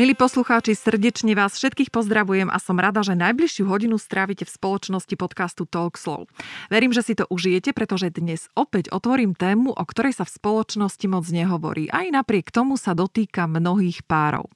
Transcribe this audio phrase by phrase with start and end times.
[0.00, 5.12] Milí poslucháči, srdečne vás všetkých pozdravujem a som rada, že najbližšiu hodinu strávite v spoločnosti
[5.12, 6.24] podcastu Talk Slow.
[6.72, 11.04] Verím, že si to užijete, pretože dnes opäť otvorím tému, o ktorej sa v spoločnosti
[11.04, 11.92] moc nehovorí.
[11.92, 14.48] Aj napriek tomu sa dotýka mnohých párov.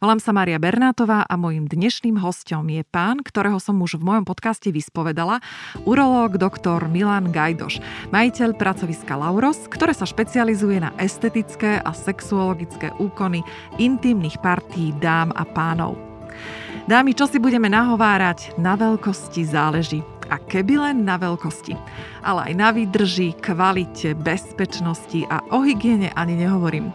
[0.00, 4.24] Volám sa Maria Bernátová a mojim dnešným hostom je pán, ktorého som už v mojom
[4.24, 5.44] podcaste vyspovedala,
[5.84, 13.44] urológ doktor Milan Gajdoš, majiteľ pracoviska Lauros, ktoré sa špecializuje na estetické a sexuologické úkony
[13.76, 16.00] intimných partí dám a pánov.
[16.88, 20.00] Dámy, čo si budeme nahovárať, na veľkosti záleží.
[20.32, 21.76] A keby len na veľkosti,
[22.24, 26.88] ale aj na výdrži, kvalite, bezpečnosti a o hygiene ani nehovorím.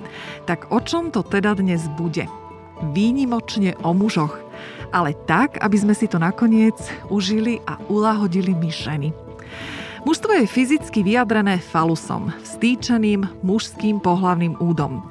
[0.50, 2.26] Tak o čom to teda dnes bude?
[2.94, 4.36] Výnimočne o mužoch,
[4.94, 6.76] ale tak, aby sme si to nakoniec
[7.10, 9.10] užili a ulahodili my ženy.
[10.06, 15.02] Mužstvo je fyzicky vyjadrené falusom, vstýčeným mužským pohlavným údom.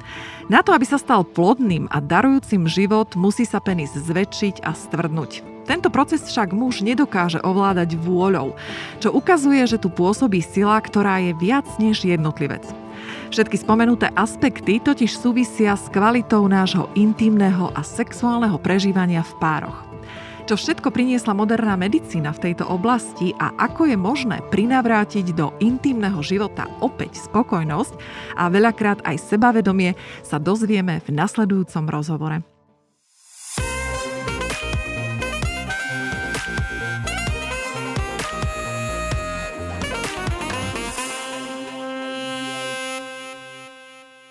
[0.46, 5.42] Na to, aby sa stal plodným a darujúcim život, musí sa penis zväčšiť a stvrdnúť.
[5.64, 8.52] Tento proces však muž nedokáže ovládať vôľou,
[9.00, 12.83] čo ukazuje, že tu pôsobí sila, ktorá je viac než jednotlivec.
[13.32, 19.78] Všetky spomenuté aspekty totiž súvisia s kvalitou nášho intimného a sexuálneho prežívania v pároch.
[20.44, 26.20] Čo všetko priniesla moderná medicína v tejto oblasti a ako je možné prinavrátiť do intimného
[26.20, 27.96] života opäť spokojnosť
[28.36, 32.53] a veľakrát aj sebavedomie, sa dozvieme v nasledujúcom rozhovore.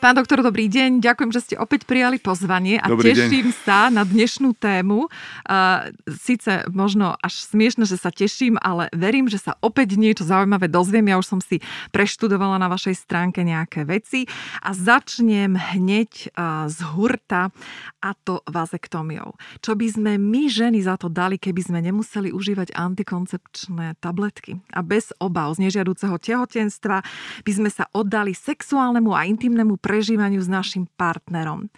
[0.03, 0.99] Pán doktor, dobrý deň.
[0.99, 3.63] Ďakujem, že ste opäť prijali pozvanie a dobrý teším deň.
[3.63, 5.07] sa na dnešnú tému.
[5.47, 10.67] Uh, Sice možno až smiešne, že sa teším, ale verím, že sa opäť niečo zaujímavé
[10.67, 11.07] dozviem.
[11.07, 11.63] Ja už som si
[11.95, 14.27] preštudovala na vašej stránke nejaké veci
[14.59, 17.55] a začnem hneď uh, z hurta
[18.03, 19.39] a to vazektomiou.
[19.63, 24.83] Čo by sme my ženy za to dali, keby sme nemuseli užívať antikoncepčné tabletky a
[24.83, 26.99] bez obav z nežiaduceho tehotenstva
[27.47, 31.69] by sme sa oddali sexuálnemu a intimnému pre prežívaniu s našim partnerom.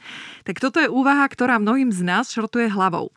[0.47, 3.11] Tak toto je úvaha, ktorá mnohým z nás šrotuje hlavou.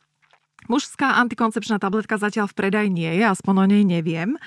[0.66, 4.38] Mužská antikoncepčná tabletka zatiaľ v predaj nie je, aspoň o nej neviem, e,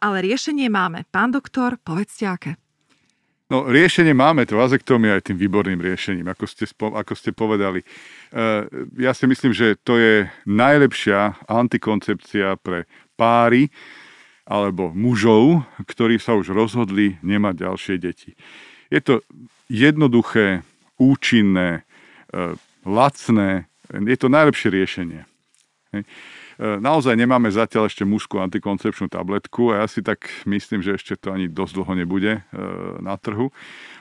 [0.00, 1.04] ale riešenie máme.
[1.12, 2.56] Pán doktor, povedzte aké.
[3.52, 7.84] No, riešenie máme, to vazektómia je tým výborným riešením, ako ste, ako ste povedali.
[7.84, 7.86] E,
[8.96, 12.88] ja si myslím, že to je najlepšia antikoncepcia pre
[13.20, 13.68] páry
[14.48, 18.32] alebo mužov, ktorí sa už rozhodli nemať ďalšie deti.
[18.88, 19.20] Je to
[19.72, 20.60] jednoduché,
[21.00, 22.52] účinné, e,
[22.84, 25.24] lacné, je to najlepšie riešenie.
[25.92, 26.04] E,
[26.60, 31.32] naozaj nemáme zatiaľ ešte mužskú antikoncepčnú tabletku a ja si tak myslím, že ešte to
[31.32, 32.40] ani dosť dlho nebude e,
[33.00, 33.48] na trhu.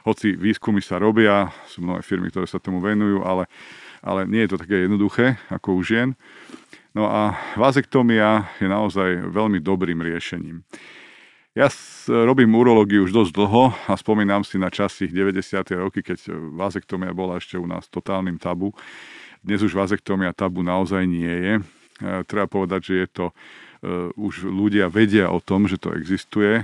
[0.04, 3.48] Hoci výskumy sa robia, sú mnohé firmy, ktoré sa tomu venujú, ale,
[4.03, 6.20] ale nie je to také jednoduché ako u žien.
[6.92, 10.68] No a vazektomia je naozaj veľmi dobrým riešením.
[11.51, 11.67] Ja
[12.07, 15.67] robím urológiu už dosť dlho a spomínam si na časy 90.
[15.84, 18.72] roky, keď vazektomia bola ešte u nás totálnym tabu.
[19.44, 21.53] Dnes už vazektomia tabu naozaj nie je.
[21.59, 21.61] E,
[22.23, 23.34] treba povedať, že je to e,
[24.16, 26.63] už ľudia vedia o tom, že to existuje.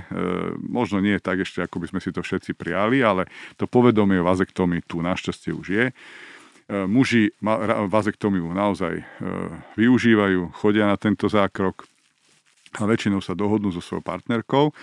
[0.56, 3.28] možno nie tak ešte, ako by sme si to všetci prijali, ale
[3.60, 4.24] to povedomie o
[4.88, 5.86] tu našťastie už je.
[6.68, 7.32] Muži
[7.88, 9.00] vazektomiu naozaj
[9.80, 11.88] využívajú, chodia na tento zákrok,
[12.76, 14.74] a väčšinou sa dohodnú so svojou partnerkou,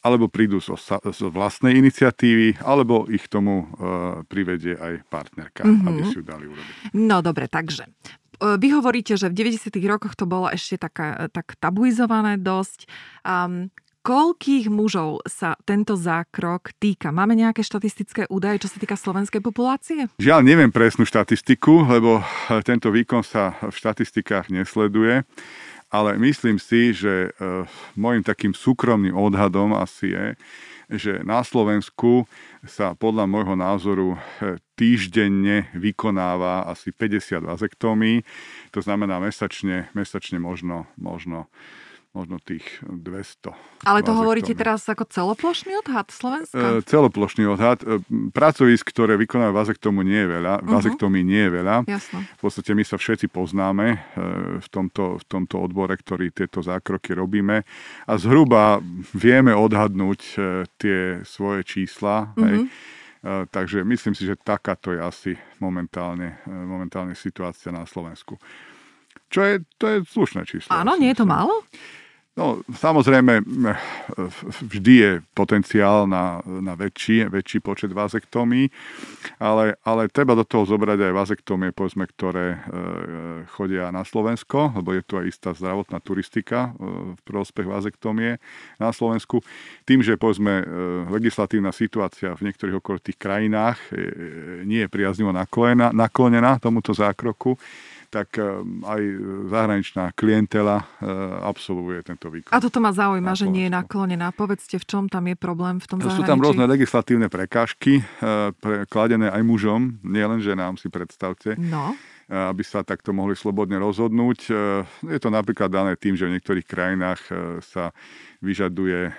[0.00, 5.88] alebo prídu zo, zo vlastnej iniciatívy, alebo ich tomu uh, privedie aj partnerka, mm-hmm.
[5.88, 6.74] aby si ju dali urobiť.
[6.96, 7.90] No dobre, takže e,
[8.56, 9.68] vy hovoríte, že v 90.
[9.84, 12.88] rokoch to bolo ešte taká, tak tabuizované dosť.
[13.28, 13.68] Um,
[14.00, 17.12] koľkých mužov sa tento zákrok týka?
[17.12, 20.08] Máme nejaké štatistické údaje, čo sa týka slovenskej populácie?
[20.16, 22.24] Žiaľ, neviem presnú štatistiku, lebo
[22.68, 25.28] tento výkon sa v štatistikách nesleduje
[25.90, 27.66] ale myslím si, že uh,
[27.98, 30.26] môjim takým súkromným odhadom asi je,
[30.90, 32.26] že na Slovensku
[32.66, 38.26] sa podľa môjho názoru e, týždenne vykonáva asi 50 vazektómií.
[38.74, 41.46] To znamená mesačne, mesačne možno, možno
[42.10, 43.54] možno tých 200.
[43.86, 46.82] Ale to hovoríte teraz ako celoplošný odhad Slovenska?
[46.82, 47.86] E, celoplošný odhad.
[47.86, 48.02] E,
[48.34, 50.54] pracovisk, ktoré vykonávajú vazektomu nie je veľa.
[50.58, 50.74] Uh-huh.
[50.74, 51.76] Vazektomii nie je veľa.
[51.86, 52.18] Jasno.
[52.26, 53.98] V podstate my sa všetci poznáme e,
[54.58, 57.62] v tomto, v tomto odbore, ktorý tieto zákroky robíme
[58.10, 58.82] a zhruba
[59.14, 60.36] vieme odhadnúť e,
[60.82, 62.34] tie svoje čísla.
[62.34, 62.42] Uh-huh.
[62.42, 62.56] Hej.
[62.66, 65.32] E, takže myslím si, že takáto je asi
[65.62, 68.34] momentálne, momentálne situácia na Slovensku.
[69.30, 70.74] Čo je, to je slušné číslo.
[70.74, 71.62] Áno, nie je to málo?
[72.38, 73.42] No, samozrejme,
[74.62, 78.70] vždy je potenciál na, na väčší, väčší počet vazektomí,
[79.42, 82.58] ale, ale treba do toho zobrať aj vazektomie, povedzme, ktoré e,
[83.50, 88.38] chodia na Slovensko, lebo je tu aj istá zdravotná turistika e, v prospech vazektomie
[88.78, 89.42] na Slovensku.
[89.82, 90.64] Tým, že povedzme, e,
[91.10, 94.06] legislatívna situácia v niektorých okolitých krajinách e,
[94.70, 97.58] nie je priaznivo naklonená, naklonená tomuto zákroku,
[98.10, 98.44] tak eh,
[98.84, 99.02] aj
[99.46, 101.06] zahraničná klientela eh,
[101.46, 102.50] absolvuje tento výkon.
[102.50, 104.34] A toto ma zaujíma, že nie je naklonená.
[104.34, 106.26] Povedzte, v čom tam je problém v tom zahraničí?
[106.26, 108.50] Sú tam rôzne legislatívne prekážky, eh,
[108.90, 111.54] kladené aj mužom, nielen ženám si predstavte.
[111.56, 111.94] No
[112.30, 114.54] aby sa takto mohli slobodne rozhodnúť.
[115.02, 117.26] Je to napríklad dané tým, že v niektorých krajinách
[117.58, 117.90] sa
[118.38, 119.10] vyžaduje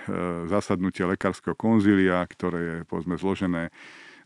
[0.48, 3.68] zasadnutie lekárskeho konzília, ktoré je povedzme zložené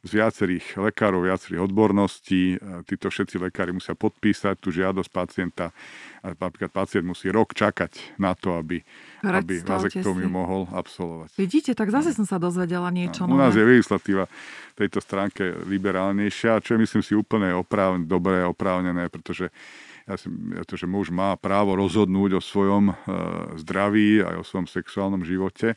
[0.06, 2.62] z viacerých lekárov, viacerých odborností.
[2.86, 5.74] Títo všetci lekári musia podpísať tú žiadosť pacienta.
[6.22, 8.86] A napríklad pacient musí rok čakať na to, aby,
[9.26, 11.34] aby vazektómiu mohol absolvovať.
[11.42, 13.26] Vidíte, tak zase som sa dozvedela niečo.
[13.26, 14.30] No, u nás je legislatíva
[14.78, 19.50] tejto stránke liberálnejšia, čo je myslím si úplne oprav, dobré, oprávnené, pretože
[20.06, 20.30] ja si,
[20.70, 22.96] to, že muž má právo rozhodnúť o svojom e,
[23.58, 25.74] zdraví aj o svojom sexuálnom živote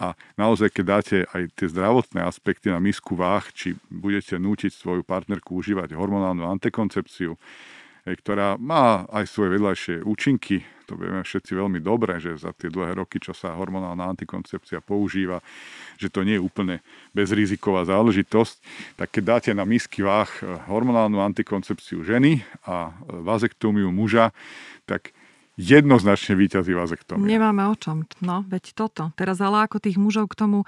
[0.00, 5.04] a naozaj, keď dáte aj tie zdravotné aspekty na misku váh, či budete nútiť svoju
[5.04, 7.36] partnerku užívať hormonálnu antikoncepciu,
[8.08, 12.98] ktorá má aj svoje vedľajšie účinky, to vieme všetci veľmi dobre, že za tie dlhé
[12.98, 15.38] roky, čo sa hormonálna antikoncepcia používa,
[16.00, 16.82] že to nie je úplne
[17.14, 18.56] bezriziková záležitosť,
[18.98, 20.32] tak keď dáte na misky váh
[20.66, 24.34] hormonálnu antikoncepciu ženy a vazektómiu muža,
[24.88, 25.14] tak
[25.58, 27.26] jednoznačne výťazí vazektomia.
[27.36, 29.12] Nemáme o čom, no, veď toto.
[29.18, 30.58] Teraz ale ako tých mužov k tomu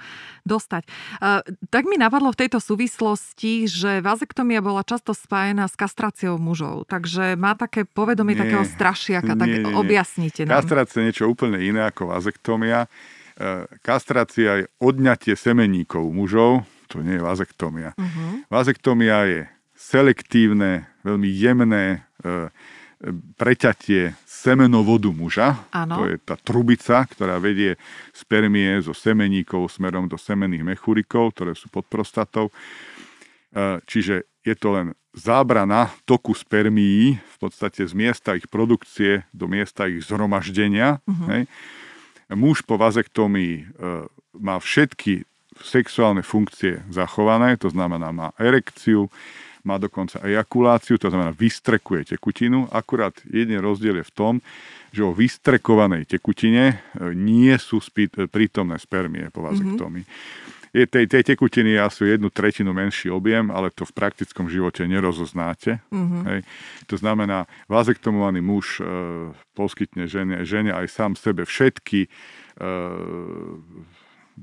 [0.45, 0.85] dostať.
[1.17, 1.41] Uh,
[1.73, 7.33] tak mi napadlo v tejto súvislosti, že vazektomia bola často spájená s kastráciou mužov, takže
[7.39, 10.61] má také povedomie nie, takého strašiaka, nie, tak nie, objasnite nám.
[10.61, 12.85] Kastrácia je niečo úplne iné ako vazektomia.
[13.33, 17.97] Uh, kastrácia je odňatie semeníkov mužov, to nie je vazektomia.
[17.97, 18.45] Uh-huh.
[18.53, 19.41] Vazektomia je
[19.73, 22.53] selektívne, veľmi jemné uh,
[23.35, 25.67] preťatie semenovodu muža.
[25.75, 25.99] Ano.
[25.99, 27.75] To je tá trubica, ktorá vedie
[28.15, 32.47] spermie zo semeníkov smerom do semenných mechurikov, ktoré sú pod prostatou.
[33.51, 39.51] E, čiže je to len zábrana toku spermií v podstate z miesta ich produkcie do
[39.51, 41.03] miesta ich zhromaždenia.
[41.03, 41.27] Uh-huh.
[41.31, 41.43] Hej.
[42.33, 43.63] Muž po vazektomii e,
[44.39, 45.27] má všetky
[45.61, 49.11] sexuálne funkcie zachované, to znamená má erekciu,
[49.63, 54.33] má dokonca ejakuláciu, to znamená vystrekuje tekutinu, akurát jediný rozdiel je v tom,
[54.93, 56.75] že o vystrekovanej tekutine e,
[57.15, 60.05] nie sú e, prítomné spermie po vazektomii.
[60.05, 60.71] Mm-hmm.
[60.73, 65.85] Je, tej, tej tekutiny asi jednu tretinu menší objem, ale to v praktickom živote nerozoznáte.
[65.93, 66.21] Mm-hmm.
[66.29, 66.39] Hej.
[66.89, 68.83] To znamená, vazektomovaný muž e,
[69.55, 72.09] poskytne žene, žene aj sám sebe všetky e,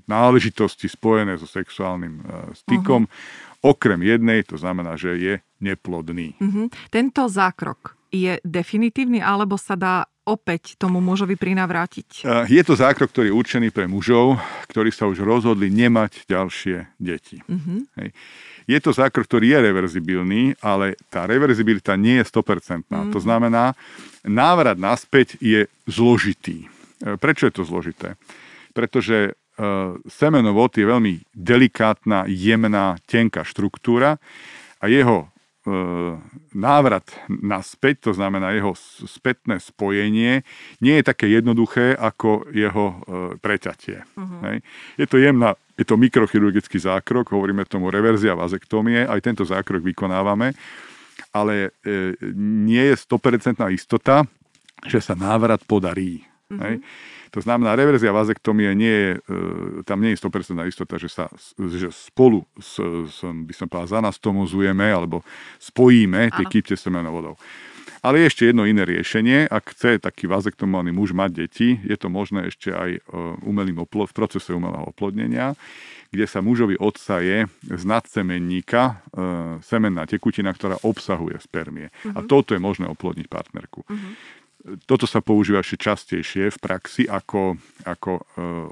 [0.07, 3.05] náležitosti spojené so sexuálnym e, stykom.
[3.05, 6.37] Uh-huh okrem jednej, to znamená, že je neplodný.
[6.41, 6.67] Mm-hmm.
[6.89, 12.27] Tento zákrok je definitívny, alebo sa dá opäť tomu mužovi prinavrátiť?
[12.47, 14.39] Je to zákrok, ktorý je určený pre mužov,
[14.71, 17.43] ktorí sa už rozhodli nemať ďalšie deti.
[17.43, 17.79] Mm-hmm.
[17.99, 18.09] Hej.
[18.71, 22.87] Je to zákrok, ktorý je reverzibilný, ale tá reverzibilita nie je 100%.
[22.87, 23.11] Mm-hmm.
[23.11, 23.75] To znamená,
[24.23, 26.71] návrat naspäť je zložitý.
[27.03, 28.15] E, prečo je to zložité?
[28.71, 34.17] Pretože E, semenovod je veľmi delikátna, jemná, tenká štruktúra
[34.81, 35.77] a jeho e,
[36.57, 38.73] návrat naspäť, to znamená jeho
[39.05, 40.49] spätné spojenie,
[40.81, 42.97] nie je také jednoduché ako jeho e,
[43.37, 44.01] preťatie.
[44.17, 44.41] Uh-huh.
[44.49, 44.65] Hej.
[44.97, 50.57] Je to jemná, je to mikrochirurgický zákrok, hovoríme tomu reverzia vazektómie, aj tento zákrok vykonávame,
[51.37, 51.77] ale
[52.41, 54.25] nie je 100% istota,
[54.89, 56.25] že sa návrat podarí.
[56.49, 56.65] Uh-huh.
[56.65, 56.75] Hej.
[57.31, 61.95] To znamená, reverzia vazektomie nie je, e, tam nie je 100% istota, že sa že
[61.95, 65.23] spolu, s, s, by som povedal, zanastomozujeme alebo
[65.63, 67.39] spojíme tie kypte semenovodov.
[68.01, 69.45] Ale je ešte jedno iné riešenie.
[69.53, 73.01] Ak chce taký vazektomovaný muž mať deti, je to možné ešte aj e,
[73.45, 75.53] umelým oplod, v procese umelého oplodnenia,
[76.09, 78.93] kde sa mužovi odsaje z nadsemenníka e,
[79.61, 81.93] semenná tekutina, ktorá obsahuje spermie.
[81.93, 82.17] Uh-huh.
[82.17, 82.29] A mhm.
[82.29, 83.85] toto je možné oplodniť partnerku.
[83.85, 84.40] Uh-huh
[84.85, 87.57] toto sa používa ešte častejšie v praxi ako,
[87.89, 88.23] ako e,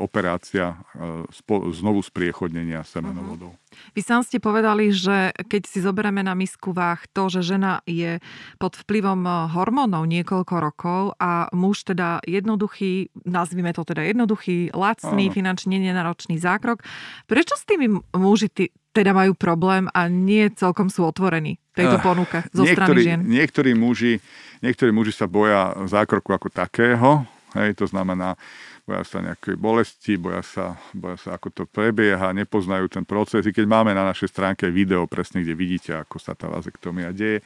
[0.04, 1.24] operácia e,
[1.72, 3.56] znovu spriechodnenia semenovodov.
[3.56, 3.92] Uh-huh.
[3.96, 8.20] Vy sám ste povedali, že keď si zoberieme na misku váh to, že žena je
[8.60, 15.32] pod vplyvom e, hormónov niekoľko rokov a muž teda jednoduchý, nazvime to teda jednoduchý, lacný,
[15.32, 15.36] uh-huh.
[15.40, 16.84] finančne nenáročný zákrok,
[17.24, 22.42] prečo s tými muži ty, teda majú problém a nie celkom sú otvorení tejto ponuke
[22.50, 23.20] zo niektorí, strany žien?
[23.24, 24.18] Niektorí muži
[24.58, 27.22] Niektorí muži sa boja zákroku ako takého,
[27.56, 28.36] Hej, to znamená,
[28.84, 33.40] boja sa nejakej bolesti, boja sa, boja sa, ako to prebieha, nepoznajú ten proces.
[33.48, 37.40] I keď máme na našej stránke video presne, kde vidíte, ako sa tá vazektomia deje,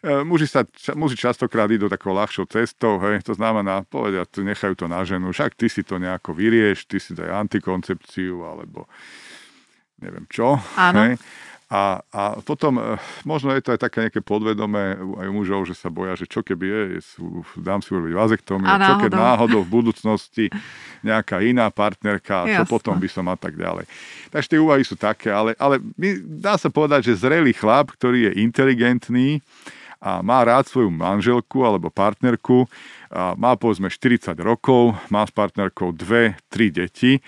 [0.00, 0.64] E, muži, sa,
[0.96, 5.52] muži častokrát idú takou ľahšou cestou, hej, to znamená, povedia, nechajú to na ženu, však
[5.52, 8.88] ty si to nejako vyrieš, ty si daj antikoncepciu, alebo
[10.00, 10.56] neviem čo.
[10.76, 10.98] Áno.
[11.04, 11.14] Hej.
[11.70, 15.78] A, a potom e, možno je to aj také nejaké podvedomé aj u mužov, že
[15.78, 19.78] sa boja, že čo keby je, sú, dám si urobiť vazektómiu, čo keď náhodou v
[19.78, 20.50] budúcnosti
[21.06, 22.74] nejaká iná partnerka, čo Jasne.
[22.74, 23.86] potom by som a tak ďalej.
[24.34, 25.78] Takže tie úvahy sú také, ale, ale
[26.26, 29.38] dá sa povedať, že zrelý chlap, ktorý je inteligentný,
[30.00, 32.66] a má rád svoju manželku alebo partnerku,
[33.12, 37.22] a má povedzme 40 rokov, má s partnerkou dve, tri deti,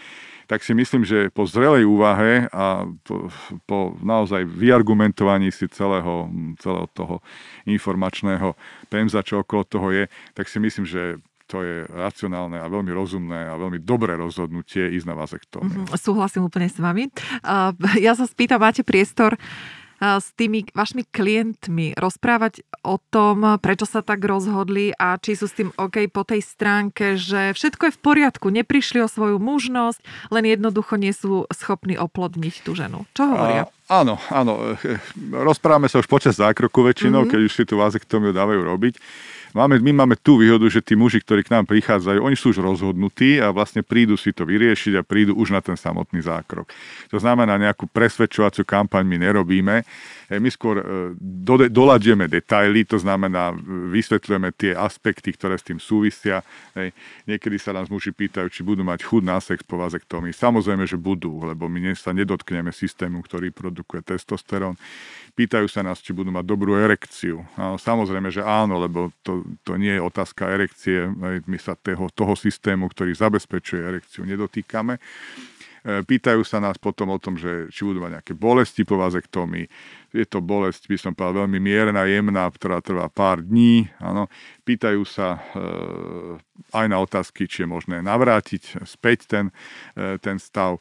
[0.52, 3.32] tak si myslím, že po zrelej úvahe a po,
[3.64, 6.28] po naozaj vyargumentovaní si celého,
[6.60, 7.24] celého toho
[7.64, 8.52] informačného
[8.92, 10.04] pemza, čo okolo toho je,
[10.36, 11.16] tak si myslím, že
[11.48, 15.88] to je racionálne a veľmi rozumné a veľmi dobré rozhodnutie ísť na vazektómiu.
[15.88, 17.08] Mm-hmm, súhlasím úplne s vami.
[17.40, 17.72] Uh,
[18.04, 19.40] ja sa spýtam, máte priestor
[20.02, 25.54] s tými vašimi klientmi rozprávať o tom, prečo sa tak rozhodli a či sú s
[25.54, 30.02] tým OK po tej stránke, že všetko je v poriadku, neprišli o svoju mužnosť,
[30.34, 33.06] len jednoducho nie sú schopní oplodniť tú ženu.
[33.14, 33.70] Čo hovoria?
[33.86, 34.74] A, áno, áno.
[35.30, 37.32] Rozprávame sa už počas zákroku väčšinou, mm-hmm.
[37.38, 38.98] keď už si tú vazektomiu dávajú robiť.
[39.52, 42.64] Máme, my máme tú výhodu, že tí muži, ktorí k nám prichádzajú, oni sú už
[42.64, 46.72] rozhodnutí a vlastne prídu si to vyriešiť a prídu už na ten samotný zákrok.
[47.12, 49.84] To znamená, nejakú presvedčovaciu kampaň my nerobíme.
[50.38, 50.84] My skôr e,
[51.18, 53.52] do, doladíme detaily, to znamená,
[53.92, 56.40] vysvetľujeme tie aspekty, ktoré s tým súvisia.
[57.26, 60.32] Niekedy sa nás muži pýtajú, či budú mať chud na sex po vazektomii.
[60.32, 64.78] Samozrejme, že budú, lebo my sa nedotkneme systému, ktorý produkuje testosterón.
[65.32, 67.40] Pýtajú sa nás, či budú mať dobrú erekciu.
[67.56, 71.08] A samozrejme, že áno, lebo to, to nie je otázka erekcie.
[71.48, 75.00] My sa toho, toho systému, ktorý zabezpečuje erekciu, nedotýkame.
[75.82, 79.66] E, pýtajú sa nás potom o tom, že či budú mať nejaké bolesti po vazektomii.
[80.14, 83.90] Je to bolesť, by som povedal, veľmi mierna, jemná, ktorá trvá pár dní.
[83.98, 84.30] Áno.
[84.62, 85.62] Pýtajú sa e,
[86.70, 89.50] aj na otázky, či je možné navrátiť späť ten,
[89.98, 90.78] e, ten stav.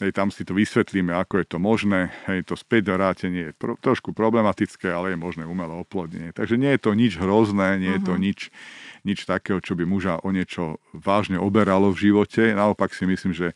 [0.00, 2.08] Hej, tam si to vysvetlíme, ako je to možné.
[2.24, 6.32] Hej, to späť vrátenie je pro, trošku problematické, ale je možné umelé oplodnenie.
[6.32, 8.20] Takže nie je to nič hrozné, nie je to mhm.
[8.24, 8.40] nič,
[9.06, 12.56] nič takého, čo by muža o niečo vážne oberalo v živote.
[12.56, 13.52] Naopak si myslím, že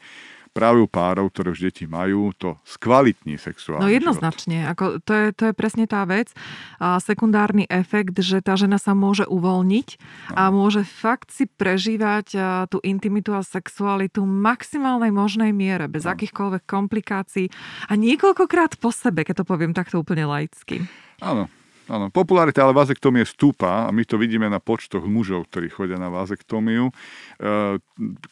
[0.54, 5.26] práve u párov, ktoré už deti majú, to skvalitní sexuálny No jednoznačne, ako to, je,
[5.34, 6.30] to je presne tá vec.
[6.78, 9.88] A sekundárny efekt, že tá žena sa môže uvoľniť
[10.30, 10.34] no.
[10.38, 12.38] a môže fakt si prežívať
[12.70, 16.14] tú intimitu a sexualitu v maximálnej možnej miere, bez no.
[16.14, 17.50] akýchkoľvek komplikácií
[17.90, 20.87] a niekoľkokrát po sebe, keď to poviem takto úplne laicky.
[21.18, 21.50] Áno,
[21.84, 26.08] Áno, popularita ale vazektomie stúpa a my to vidíme na počtoch mužov, ktorí chodia na
[26.08, 26.88] vazektómiu.
[26.88, 26.92] E,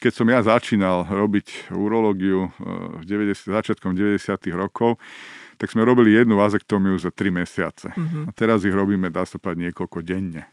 [0.00, 2.50] keď som ja začínal robiť urológiu e,
[3.00, 4.16] v 90, začiatkom 90.
[4.56, 4.96] rokov,
[5.60, 7.92] tak sme robili jednu vazektómiu za 3 mesiace.
[7.92, 8.24] Mm-hmm.
[8.26, 10.48] A teraz ich robíme, dá sa povedať, niekoľko denne.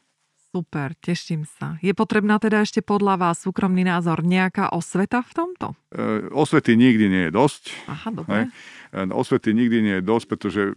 [0.50, 1.78] Super, teším sa.
[1.78, 5.68] Je potrebná teda ešte podľa vás súkromný názor nejaká osveta v tomto?
[5.94, 7.64] E, osvety nikdy nie je dosť.
[7.86, 8.50] Aha, dobre.
[8.90, 10.74] E, osvety nikdy nie je dosť, pretože e,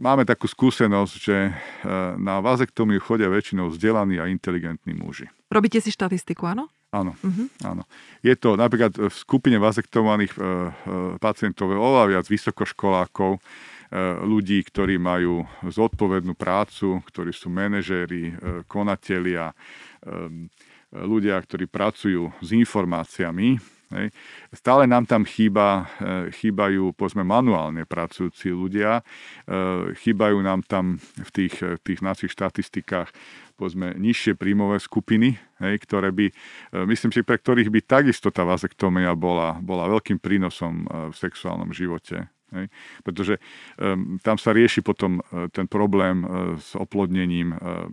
[0.00, 1.52] Máme takú skúsenosť, že e,
[2.16, 5.28] na vazektomiu chodia väčšinou vzdelaní a inteligentní muži.
[5.52, 6.72] Robíte si štatistiku, áno?
[6.88, 7.46] Áno, uh-huh.
[7.60, 7.84] áno.
[8.24, 10.48] Je to napríklad v skupine vazektomovaných e, e,
[11.20, 13.44] pacientov oveľa viac vysokoškolákov,
[14.22, 18.38] ľudí, ktorí majú zodpovednú prácu, ktorí sú manažéri,
[18.70, 19.50] konatelia,
[20.94, 23.58] ľudia, ktorí pracujú s informáciami,
[23.90, 24.14] Hej.
[24.54, 29.02] Stále nám tam chýba, e, chýbajú povedzme manuálne pracujúci ľudia, e,
[29.98, 33.10] chýbajú nám tam v tých, v tých našich štatistikách
[33.58, 36.32] povedzme nižšie príjmové skupiny, hej, ktoré by,
[36.88, 42.24] myslím si, pre ktorých by takisto tá vazektomia bola, bola veľkým prínosom v sexuálnom živote.
[42.50, 42.66] Hej?
[43.06, 43.34] Pretože
[43.78, 46.28] um, tam sa rieši potom uh, ten problém uh,
[46.58, 47.86] s oplodnením uh,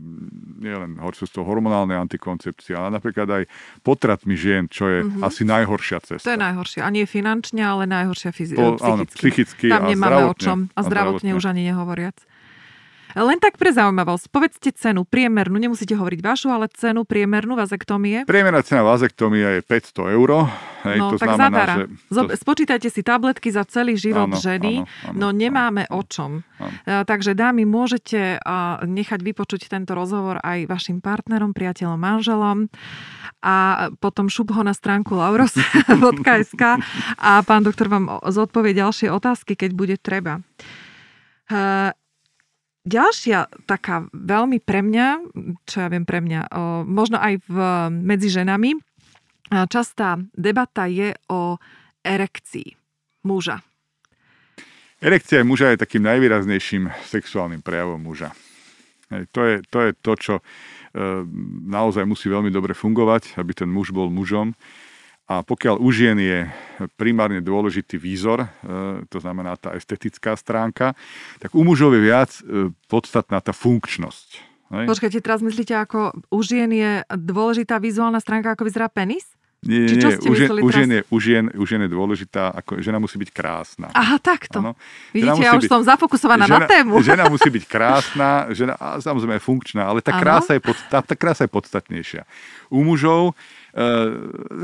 [0.58, 3.44] nielen horcovstvo hormonálnej antikoncepcie, ale napríklad aj
[3.86, 5.22] potratmi žien, čo je mm-hmm.
[5.24, 6.26] asi najhoršia cesta.
[6.26, 6.82] To je najhoršia.
[6.86, 8.94] A nie finančne, ale najhoršia fyzi- po, psychicky.
[8.94, 10.58] Áno, psychicky tam a nemáme o čom.
[10.74, 12.18] A zdravotne, a zdravotne už ani nehovoriac.
[13.18, 18.30] Len tak pre zaujímavosť, povedzte cenu priemernú, nemusíte hovoriť vašu, ale cenu priemernú vazektomie.
[18.30, 20.30] Priemerná cena vazektomie je 500 eur.
[20.86, 22.38] Hej, no, to tak znamená, Že to...
[22.38, 26.46] Spočítajte si tabletky za celý život áno, ženy, áno, áno, no nemáme áno, o čom.
[26.62, 26.78] Áno.
[27.10, 28.38] Takže dámy, môžete
[28.86, 32.70] nechať vypočuť tento rozhovor aj vašim partnerom, priateľom, manželom
[33.42, 36.64] a potom šup ho na stránku lauros.sk
[37.18, 40.46] a pán doktor vám zodpovie ďalšie otázky, keď bude treba.
[42.88, 45.08] Ďalšia taká veľmi pre mňa,
[45.68, 46.48] čo ja viem pre mňa,
[46.88, 47.58] možno aj v,
[47.92, 48.80] medzi ženami,
[49.68, 51.60] častá debata je o
[52.04, 52.74] erekcii
[53.28, 53.60] muža.
[54.98, 58.34] Erekcia muža je takým najvýraznejším sexuálnym prejavom muža.
[59.14, 60.44] Hej, to, je, to je to, čo e,
[61.70, 64.58] naozaj musí veľmi dobre fungovať, aby ten muž bol mužom.
[65.28, 66.48] A pokiaľ u žien je
[66.96, 68.50] primárne dôležitý výzor, e,
[69.12, 70.96] to znamená tá estetická stránka,
[71.44, 74.28] tak u mužov je viac e, podstatná tá funkčnosť.
[74.72, 74.86] Hej?
[74.88, 79.28] Počkajte, teraz myslíte, ako u žien je dôležitá vizuálna stránka, ako vyzerá penis?
[79.66, 80.16] Nie, nie, nie.
[80.30, 83.30] U, žien, u, žien je, u, žien, u žien je dôležitá, ako žena musí byť
[83.34, 83.90] krásna.
[83.90, 84.62] Aha, takto.
[84.62, 84.78] Ano.
[85.10, 87.02] Vidíte, ja už byť, som zafokusovaná žena, na tému.
[87.02, 91.18] Žena musí byť krásna, žena a samozrejme funkčná, ale tá krása, je pod, tá, tá
[91.18, 92.22] krása je podstatnejšia.
[92.70, 93.34] U mužov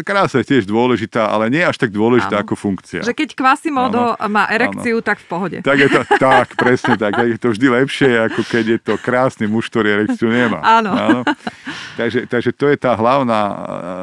[0.02, 2.44] krása je tiež dôležitá, ale nie až tak dôležitá ano.
[2.50, 3.06] ako funkcia.
[3.06, 4.30] Že keď Quasimodo ano.
[4.32, 5.06] má erekciu, ano.
[5.06, 5.58] tak v pohode.
[5.62, 7.14] Tak je to, tak, presne tak.
[7.22, 10.66] Je to vždy lepšie, ako keď je to krásny muž, ktorý erekciu nemá.
[10.66, 11.22] Áno.
[11.94, 13.42] Takže, takže to je tá hlavná,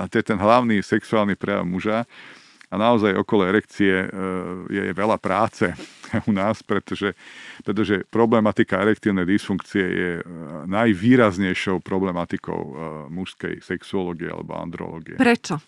[0.06, 2.06] to je ten hlavný sexuálny prejav muža.
[2.70, 4.08] A naozaj okolo erekcie e,
[4.70, 5.74] je veľa práce
[6.30, 7.18] u nás, pretože,
[7.66, 10.24] pretože problematika erektívnej dysfunkcie je e,
[10.70, 12.72] najvýraznejšou problematikou e,
[13.10, 15.18] mužskej sexuológie alebo andrológie.
[15.18, 15.58] Prečo?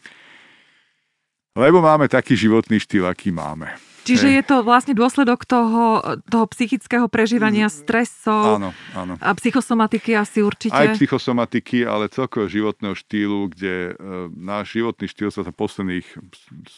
[1.53, 3.92] Lebo máme taký životný štýl, aký máme.
[4.03, 9.15] Čiže je to vlastne dôsledok toho, toho psychického prežívania mm, stresov áno, áno.
[9.23, 10.75] a psychosomatiky asi určite?
[10.75, 13.93] Aj psychosomatiky, ale celkovo životného štýlu, kde e,
[14.35, 16.07] náš životný štýl sa za posledných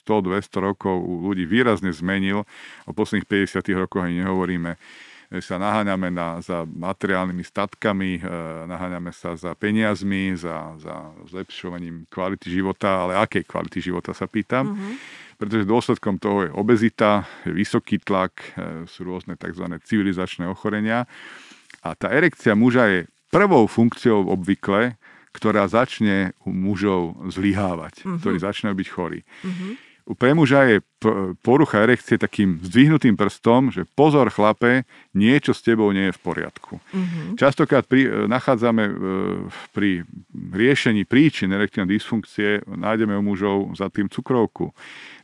[0.05, 2.45] 100-200 rokov u ľudí výrazne zmenil.
[2.85, 4.77] O posledných 50 rokoch ani nehovoríme
[5.43, 8.29] sa naháňame na, za materiálnymi statkami, e,
[8.71, 14.77] naháňame sa za peniazmi, za, za zlepšovaním kvality života, ale akej kvality života sa pýtam.
[14.77, 19.69] Mm-hmm pretože dôsledkom toho je obezita, je vysoký tlak, e, sú rôzne tzv.
[19.85, 21.05] civilizačné ochorenia.
[21.85, 24.97] A tá erekcia muža je prvou funkciou obvykle,
[25.35, 28.19] ktorá začne u mužov zlyhávať, uh-huh.
[28.23, 29.21] ktorí začnú byť chorí.
[29.43, 29.75] Uh-huh.
[30.05, 30.77] Pre muža je
[31.41, 34.85] porucha erekcie takým zdvihnutým prstom, že pozor chlape,
[35.17, 36.77] niečo s tebou nie je v poriadku.
[36.77, 37.37] Uh-huh.
[37.41, 38.93] Častokrát pri, nachádzame e,
[39.73, 44.77] pri riešení príčin erektívnej dysfunkcie, nájdeme u mužov za tým cukrovku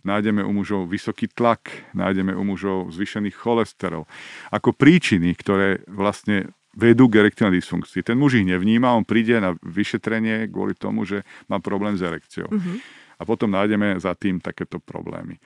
[0.05, 4.09] nájdeme u mužov vysoký tlak, nájdeme u mužov zvyšený cholesterol.
[4.49, 8.07] Ako príčiny, ktoré vlastne vedú k erektívnej dysfunkcii.
[8.07, 12.47] Ten muž ich nevníma, on príde na vyšetrenie kvôli tomu, že má problém s erekciou.
[12.47, 12.79] Uh-huh.
[13.21, 15.37] A potom nájdeme za tým takéto problémy.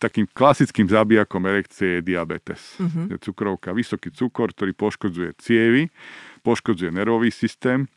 [0.00, 2.80] Takým klasickým zabijakom erekcie je diabetes.
[2.80, 3.08] Uh-huh.
[3.12, 5.92] Je cukrovka, vysoký cukor, ktorý poškodzuje cievy,
[6.40, 7.88] poškodzuje nervový systém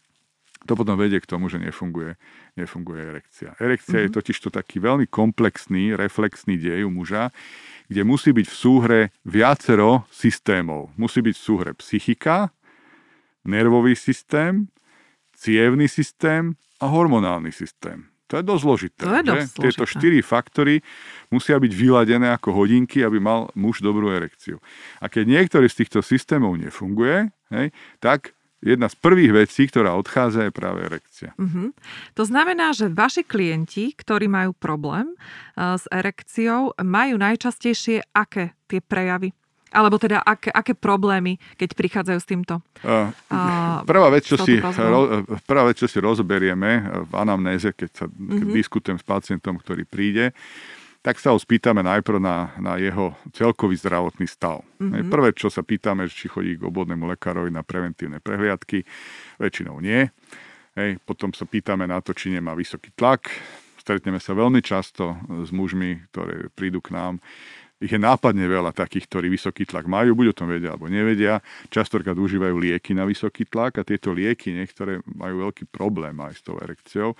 [0.66, 2.18] to potom vedie k tomu, že nefunguje,
[2.58, 3.54] nefunguje erekcia.
[3.62, 4.06] Erekcia mm-hmm.
[4.08, 4.18] je mhm.
[4.18, 7.30] totiž to taký veľmi komplexný, reflexný dej u muža,
[7.86, 10.90] kde musí byť v súhre viacero systémov.
[10.98, 12.50] Musí byť v súhre psychika,
[13.46, 14.74] nervový systém,
[15.38, 18.10] cievný systém a hormonálny systém.
[18.34, 19.02] To je dosť zložité.
[19.06, 19.62] To je dosť zložité.
[19.62, 20.76] Tieto štyri faktory
[21.30, 24.58] musia byť vyladené ako hodinky, aby mal muž dobrú erekciu.
[24.98, 27.70] A keď niektorý z týchto systémov nefunguje, hej,
[28.02, 28.34] tak
[28.66, 31.38] jedna z prvých vecí, ktorá odchádza, je práve erekcia.
[31.38, 31.70] Uh-huh.
[32.18, 38.82] To znamená, že vaši klienti, ktorí majú problém uh, s erekciou, majú najčastejšie aké tie
[38.82, 39.38] prejavy?
[39.76, 42.64] Alebo teda aké, aké problémy, keď prichádzajú s týmto?
[42.80, 47.90] Uh, uh, prvá, vec, čo si, ro, prvá vec, čo si rozberieme v anamnéze, keď
[47.92, 48.56] sa keď uh-huh.
[48.56, 50.32] diskutujem s pacientom, ktorý príde,
[51.06, 54.66] tak sa ho spýtame najprv na, na jeho celkový zdravotný stav.
[54.82, 55.14] Mm-hmm.
[55.14, 58.82] Prvé, čo sa pýtame, či chodí k obvodnému lekárovi na preventívne prehliadky,
[59.38, 60.10] väčšinou nie.
[60.74, 63.30] Hej, potom sa pýtame na to, či nemá vysoký tlak.
[63.78, 65.14] Stretneme sa veľmi často
[65.46, 67.22] s mužmi, ktorí prídu k nám
[67.84, 71.44] ich je nápadne veľa takých, ktorí vysoký tlak majú, buď o tom vedia alebo nevedia.
[71.68, 76.42] Častokrát užívajú lieky na vysoký tlak a tieto lieky niektoré majú veľký problém aj s
[76.48, 77.20] tou erekciou.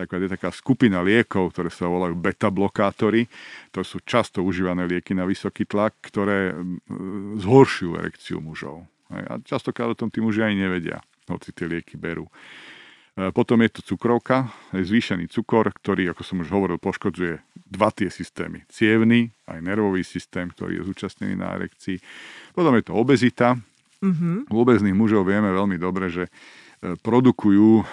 [0.00, 3.28] Tak je taká skupina liekov, ktoré sa volajú beta-blokátory.
[3.76, 6.56] To sú často užívané lieky na vysoký tlak, ktoré
[7.36, 8.88] zhoršujú erekciu mužov.
[9.12, 10.96] A častokrát o tom tí muži aj nevedia,
[11.28, 12.24] hoci tie lieky berú.
[13.20, 18.08] E, potom je to cukrovka, zvýšený cukor, ktorý, ako som už hovoril, poškodzuje dva tie
[18.08, 18.64] systémy.
[18.72, 22.00] Cievný, aj nervový systém, ktorý je zúčastnený na erekcii.
[22.56, 23.60] Potom je to obezita.
[24.00, 24.48] Mm-hmm.
[24.48, 27.84] U obezných mužov vieme veľmi dobre, že e, produkujú e,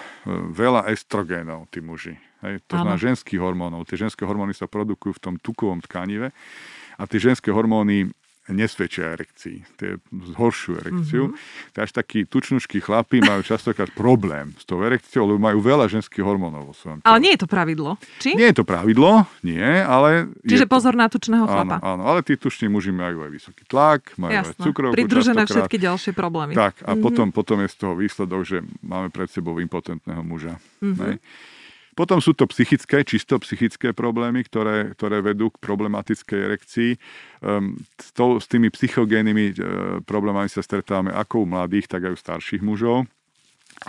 [0.56, 2.16] veľa estrogénov tí muži.
[2.40, 3.84] Hej, to znamená ženských hormónov.
[3.84, 6.30] Tie ženské hormóny sa produkujú v tom tukovom tkanive
[6.96, 8.08] a tie ženské hormóny
[8.48, 9.58] nesvedčia erekcii.
[9.76, 9.94] To je
[10.34, 11.22] zhoršiu erekciu.
[11.30, 11.72] Mm-hmm.
[11.76, 16.72] Takže takí tučnuškí chlapí majú častokrát problém s tou erekciou, lebo majú veľa ženských hormónov
[16.72, 18.32] vo svojom Ale nie je to pravidlo, či?
[18.34, 20.32] Nie je to pravidlo, nie, ale...
[20.44, 21.80] Čiže pozor na tučného chlapa.
[21.80, 24.56] Áno, áno, ale tí tuční muži majú aj vysoký tlak, majú Jasné.
[24.56, 26.56] aj cukrovku Pridružené všetky ďalšie problémy.
[26.56, 27.04] Tak, a mm-hmm.
[27.04, 30.56] potom, potom je z toho výsledok, že máme pred sebou impotentného muža.
[30.80, 31.20] Mm-hmm.
[31.98, 36.90] Potom sú to psychické, čisto psychické problémy, ktoré, ktoré vedú k problematickej erekcii.
[37.42, 39.54] Um, s, to, s tými psychogénnymi uh,
[40.06, 43.10] problémami sa stretávame ako u mladých, tak aj u starších mužov,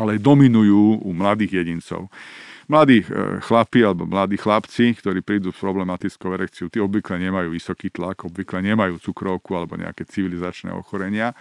[0.01, 2.09] ale dominujú u mladých jedincov.
[2.65, 7.93] Mladí uh, chlapi alebo mladí chlapci, ktorí prídu s problematickou erekciou, tí obvykle nemajú vysoký
[7.93, 11.37] tlak, obvykle nemajú cukrovku alebo nejaké civilizačné ochorenia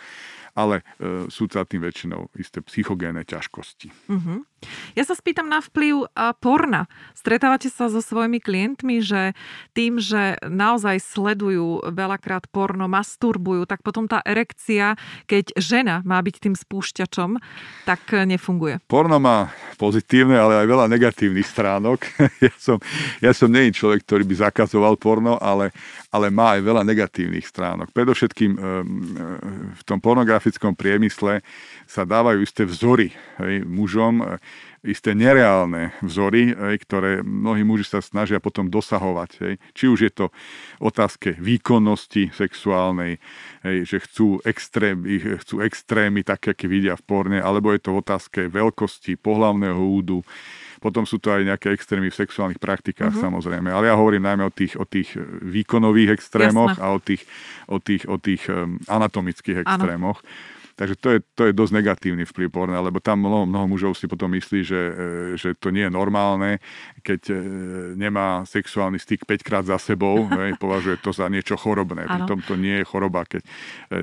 [0.59, 4.11] ale e, sú za tým väčšinou isté psychogénne ťažkosti.
[4.11, 4.43] Uh-huh.
[4.99, 6.11] Ja sa spýtam na vplyv
[6.43, 6.91] porna.
[7.15, 9.39] Stretávate sa so svojimi klientmi, že
[9.75, 14.99] tým, že naozaj sledujú veľakrát porno, masturbujú, tak potom tá erekcia,
[15.31, 17.39] keď žena má byť tým spúšťačom,
[17.87, 18.83] tak nefunguje.
[18.91, 22.03] Porno má pozitívne, ale aj veľa negatívnych stránok.
[22.47, 22.83] ja som,
[23.23, 25.71] ja som nie človek, ktorý by zakazoval porno, ale,
[26.11, 27.95] ale má aj veľa negatívnych stránok.
[27.95, 28.53] Predovšetkým
[29.79, 31.41] v tom pornografickom priemysle
[31.87, 34.21] sa dávajú isté vzory hej, mužom,
[34.87, 39.31] isté nereálne vzory, hej, ktoré mnohí muži sa snažia potom dosahovať.
[39.43, 39.55] Hej.
[39.75, 40.27] Či už je to
[40.79, 43.19] otázke výkonnosti sexuálnej,
[43.67, 44.99] hej, že chcú, extrém,
[45.43, 50.23] chcú extrémy také, aké vidia v porne, alebo je to otázke veľkosti pohlavného údu,
[50.79, 53.27] potom sú to aj nejaké extrémy v sexuálnych praktikách uh-huh.
[53.27, 53.67] samozrejme.
[53.67, 55.11] Ale ja hovorím najmä o tých, o tých
[55.43, 56.87] výkonových extrémoch Jasne.
[56.87, 57.23] a o tých,
[57.67, 60.23] o tých, o tých um, anatomických extrémoch.
[60.23, 60.57] Ano.
[60.79, 64.07] Takže to je, to je dosť negatívny vplyv porna, lebo tam mnoho, mnoho mužov si
[64.07, 64.95] potom myslí, že, e,
[65.35, 66.63] že to nie je normálne,
[67.03, 67.37] keď e,
[67.99, 72.07] nemá sexuálny styk 5 krát za sebou, hej, považuje to za niečo chorobné.
[72.07, 73.49] Pritom to nie je choroba, keď e,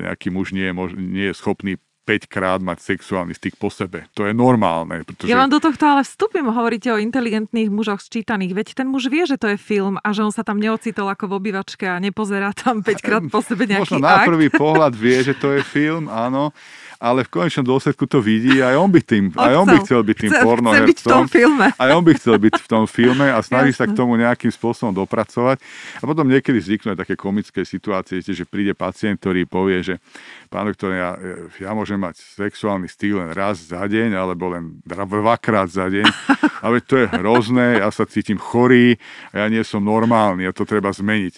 [0.04, 4.06] nejaký muž nie je, mož, nie je schopný 5 krát mať sexuálny styk po sebe.
[4.14, 5.02] To je normálne.
[5.02, 5.26] Pretože...
[5.26, 8.54] Ja vám do tohto ale vstupím, hovoríte o inteligentných mužoch sčítaných.
[8.54, 11.26] Veď ten muž vie, že to je film a že on sa tam neocitol ako
[11.26, 15.18] v obývačke a nepozerá tam 5 krát po sebe nejaký Možno na prvý pohľad vie,
[15.26, 16.54] že to je film, áno
[16.96, 20.16] ale v konečnom dôsledku to vidí aj on by, tým, aj on by chcel byť
[20.16, 20.88] tým chce, pornohercom.
[20.88, 21.66] Byť v tom filme.
[21.76, 23.80] Aj on by chcel byť v tom filme a snaží Jasne.
[23.80, 25.60] sa k tomu nejakým spôsobom dopracovať.
[26.00, 29.94] A potom niekedy vzniknú aj také komické situácie, že príde pacient, ktorý povie, že
[30.48, 31.14] pán doktor, ja,
[31.60, 36.08] ja môžem mať sexuálny styl len raz za deň, alebo len dvakrát za deň.
[36.64, 38.96] Ale to je hrozné, ja sa cítim chorý
[39.36, 41.34] a ja nie som normálny a to treba zmeniť.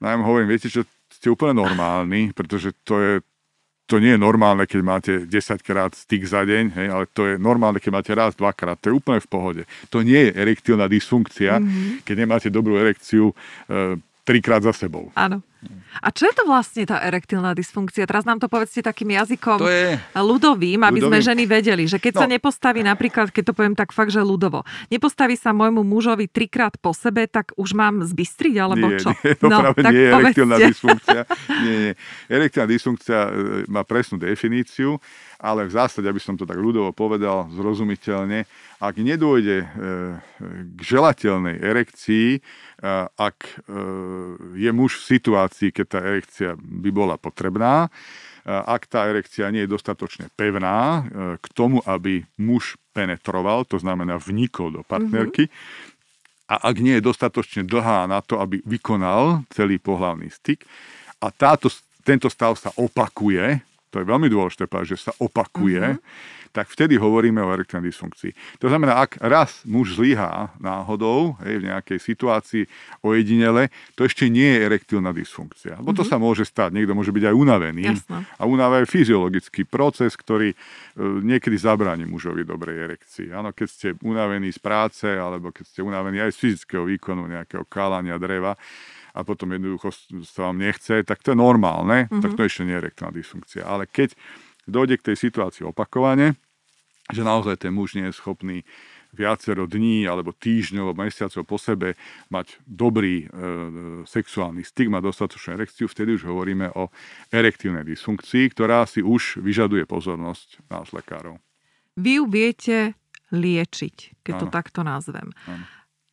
[0.00, 3.12] No ja hovorím, viete čo, ste úplne normálni, pretože to je,
[3.90, 7.34] to nie je normálne, keď máte 10 krát styk za deň, hej, ale to je
[7.42, 8.78] normálne, keď máte raz, dvakrát.
[8.78, 9.62] To je úplne v pohode.
[9.90, 12.06] To nie je erektilná dysfunkcia, mm-hmm.
[12.06, 15.10] keď nemáte dobrú erekciu e, trikrát za sebou.
[15.18, 15.42] Áno.
[16.00, 18.08] A čo je to vlastne tá erektilná dysfunkcia?
[18.08, 20.00] Teraz nám to povedzte takým jazykom je...
[20.16, 21.20] ľudovým, aby ľudovým.
[21.20, 22.20] sme ženy vedeli, že keď no.
[22.24, 26.80] sa nepostaví napríklad, keď to poviem tak fakt, že ľudovo, nepostaví sa môjmu mužovi trikrát
[26.80, 29.12] po sebe, tak už mám zbystriť, alebo nie, čo?
[29.20, 31.20] Nie, to no, práve nie je erektilná dysfunkcia.
[31.60, 31.92] Nie, nie.
[32.32, 33.30] Erektilná dysfunkcia e,
[33.68, 34.96] má presnú definíciu,
[35.40, 38.44] ale v zásade, aby som to tak ľudovo povedal, zrozumiteľne,
[38.76, 39.66] ak nedôjde e,
[40.76, 42.28] k želateľnej erekcii,
[43.16, 43.52] ak e,
[44.60, 47.88] je muž v situácii, keď tá erekcia by bola potrebná,
[48.44, 51.02] ak tá erekcia nie je dostatočne pevná e,
[51.40, 56.52] k tomu, aby muž penetroval, to znamená vnikol do partnerky, mm-hmm.
[56.52, 60.64] a ak nie je dostatočne dlhá na to, aby vykonal celý pohlavný styk,
[61.20, 61.68] a táto,
[62.00, 67.38] tento stav sa opakuje, to je veľmi dôležité že sa opakuje, mm-hmm tak vtedy hovoríme
[67.38, 68.58] o erektívnej dysfunkcii.
[68.58, 72.62] To znamená, ak raz muž zlyhá náhodou hej, v nejakej situácii
[73.06, 75.78] ojedinele, to ešte nie je erektilná dysfunkcia.
[75.78, 76.10] Lebo to mm-hmm.
[76.10, 76.74] sa môže stať.
[76.74, 77.82] Niekto môže byť aj unavený.
[77.94, 78.26] Jasne.
[78.34, 80.56] A únava je fyziologický proces, ktorý e,
[80.98, 83.30] niekedy zabráni mužovi dobrej erekcii.
[83.30, 87.62] Áno, keď ste unavení z práce, alebo keď ste unavení aj z fyzického výkonu, nejakého
[87.70, 88.58] kalania dreva,
[89.14, 89.90] a potom jednoducho
[90.26, 92.22] sa vám nechce, tak to je normálne, mm-hmm.
[92.22, 93.62] tak to ešte nie je erektálna dysfunkcia.
[93.66, 94.14] Ale keď
[94.70, 96.38] dojde k tej situácii opakovane,
[97.10, 98.62] že naozaj ten muž nie je schopný
[99.10, 101.98] viacero dní alebo týždňov alebo mesiacov po sebe
[102.30, 106.94] mať dobrý e, sexuálny styk, mať dostatočnú erekciu, vtedy už hovoríme o
[107.34, 111.42] erektívnej dysfunkcii, ktorá si už vyžaduje pozornosť nás lekárov.
[111.98, 112.78] Vy ju viete
[113.34, 114.42] liečiť, keď ano.
[114.42, 115.34] to takto nazvem.
[115.50, 115.66] Ano.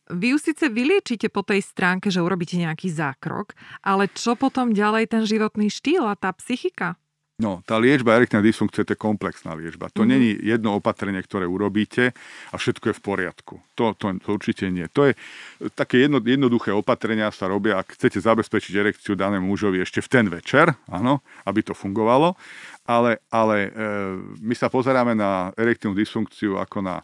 [0.08, 3.52] Vy ju síce vyliečite po tej stránke, že urobíte nejaký zákrok,
[3.84, 6.96] ale čo potom ďalej ten životný štýl a tá psychika?
[7.38, 9.86] No, tá liečba erektnej dysfunkcie to je komplexná liečba.
[9.94, 10.10] To mm-hmm.
[10.10, 12.10] není jedno opatrenie, ktoré urobíte
[12.50, 13.54] a všetko je v poriadku.
[13.78, 14.90] To, to, to určite nie.
[14.90, 15.14] To je
[15.78, 20.26] také jedno, jednoduché opatrenia sa robia, ak chcete zabezpečiť erekciu danému mužovi ešte v ten
[20.26, 22.34] večer, áno, aby to fungovalo.
[22.90, 23.88] Ale, ale e,
[24.42, 27.02] my sa pozeráme na erektívnu dysfunkciu ako na e,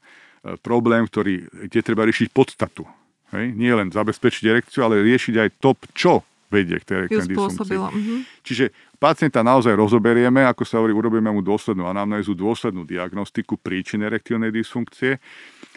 [0.61, 2.85] problém, ktorý, kde treba riešiť podstatu.
[3.33, 3.57] Hej?
[3.57, 6.12] Nie len zabezpečiť erekciu, ale riešiť aj to, čo
[6.52, 7.78] vedie k tej dysfunkcii.
[7.80, 8.18] Mm-hmm.
[8.46, 8.64] Čiže
[9.04, 15.20] Pacienta naozaj rozoberieme, ako sa hovorí, urobíme mu dôslednú anamnézu, dôslednú diagnostiku príčin erektívnej dysfunkcie.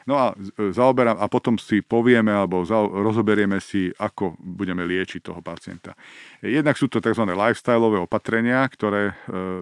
[0.08, 2.64] No a, zaoberám, a potom si povieme alebo
[3.04, 6.00] rozoberieme si, ako budeme liečiť toho pacienta.
[6.40, 7.28] Jednak sú to tzv.
[7.28, 9.14] lifestyleové opatrenia, ktoré e,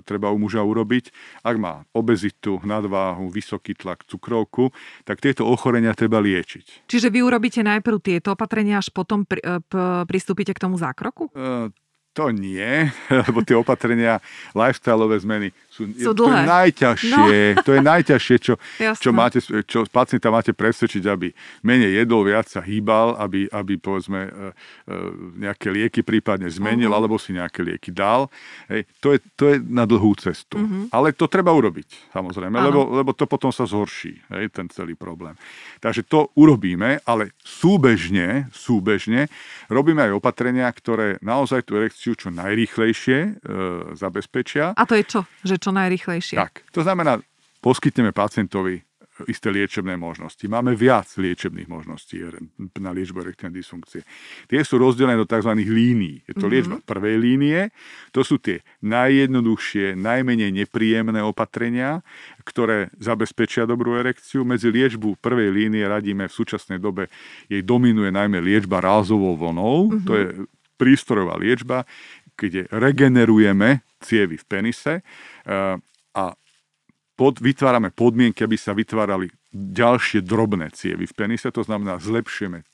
[0.05, 1.10] treba u muža urobiť.
[1.41, 4.69] Ak má obezitu, nadváhu, vysoký tlak, cukrovku,
[5.01, 6.86] tak tieto ochorenia treba liečiť.
[6.86, 9.73] Čiže vy urobíte najprv tieto opatrenia, až potom pri, e, p,
[10.05, 11.34] pristúpite k tomu zákroku?
[11.34, 11.73] E,
[12.15, 12.88] to nie,
[13.27, 14.23] lebo tie opatrenia,
[14.55, 17.59] lifestyleové zmeny sú, sú to je najťažšie, no.
[17.67, 21.35] to je najťažšie, čo, čo, máte, čo pacienta máte presvedčiť, aby
[21.67, 24.95] menej jedol, viac sa hýbal, aby, aby povedzme e, e,
[25.43, 27.03] nejaké lieky prípadne zmenil, uh-huh.
[27.03, 28.31] alebo si nejaké lieky dal.
[28.71, 30.63] Hej, to, je, to je na dlhú cestu.
[30.63, 30.88] Uh-huh.
[30.95, 35.35] Ale to treba urobiť, samozrejme, lebo, lebo to potom sa zhorší, hej, ten celý problém.
[35.83, 39.27] Takže to urobíme, ale súbežne, súbežne
[39.67, 43.29] robíme aj opatrenia, ktoré naozaj tú erekciu čo najrýchlejšie e,
[43.99, 44.71] zabezpečia.
[44.71, 45.19] A to je čo?
[45.43, 46.38] Že čo najrychlejšie.
[46.38, 47.17] Tak, to znamená,
[47.65, 48.86] poskytneme pacientovi
[49.32, 50.43] isté liečebné možnosti.
[50.43, 52.19] Máme viac liečebných možností
[52.84, 54.04] na liečbu erektívnej dysfunkcie.
[54.51, 55.56] Tie sú rozdelené do tzv.
[55.56, 56.28] línií.
[56.28, 56.51] Je to mm-hmm.
[56.51, 57.71] liečba prvej línie,
[58.12, 62.04] to sú tie najjednoduchšie, najmenej nepríjemné opatrenia,
[62.43, 64.43] ktoré zabezpečia dobrú erekciu.
[64.43, 67.08] Medzi liečbu prvej línie radíme v súčasnej dobe,
[67.47, 70.04] jej dominuje najmä liečba rázovou vlnou, mm-hmm.
[70.04, 70.25] to je
[70.75, 71.88] prístrojová liečba,
[72.36, 74.93] kde regenerujeme cievy v penise
[76.15, 76.23] a
[77.15, 82.67] pod, vytvárame podmienky, aby sa vytvárali ďalšie drobné cievy v penise, to znamená zlepšujeme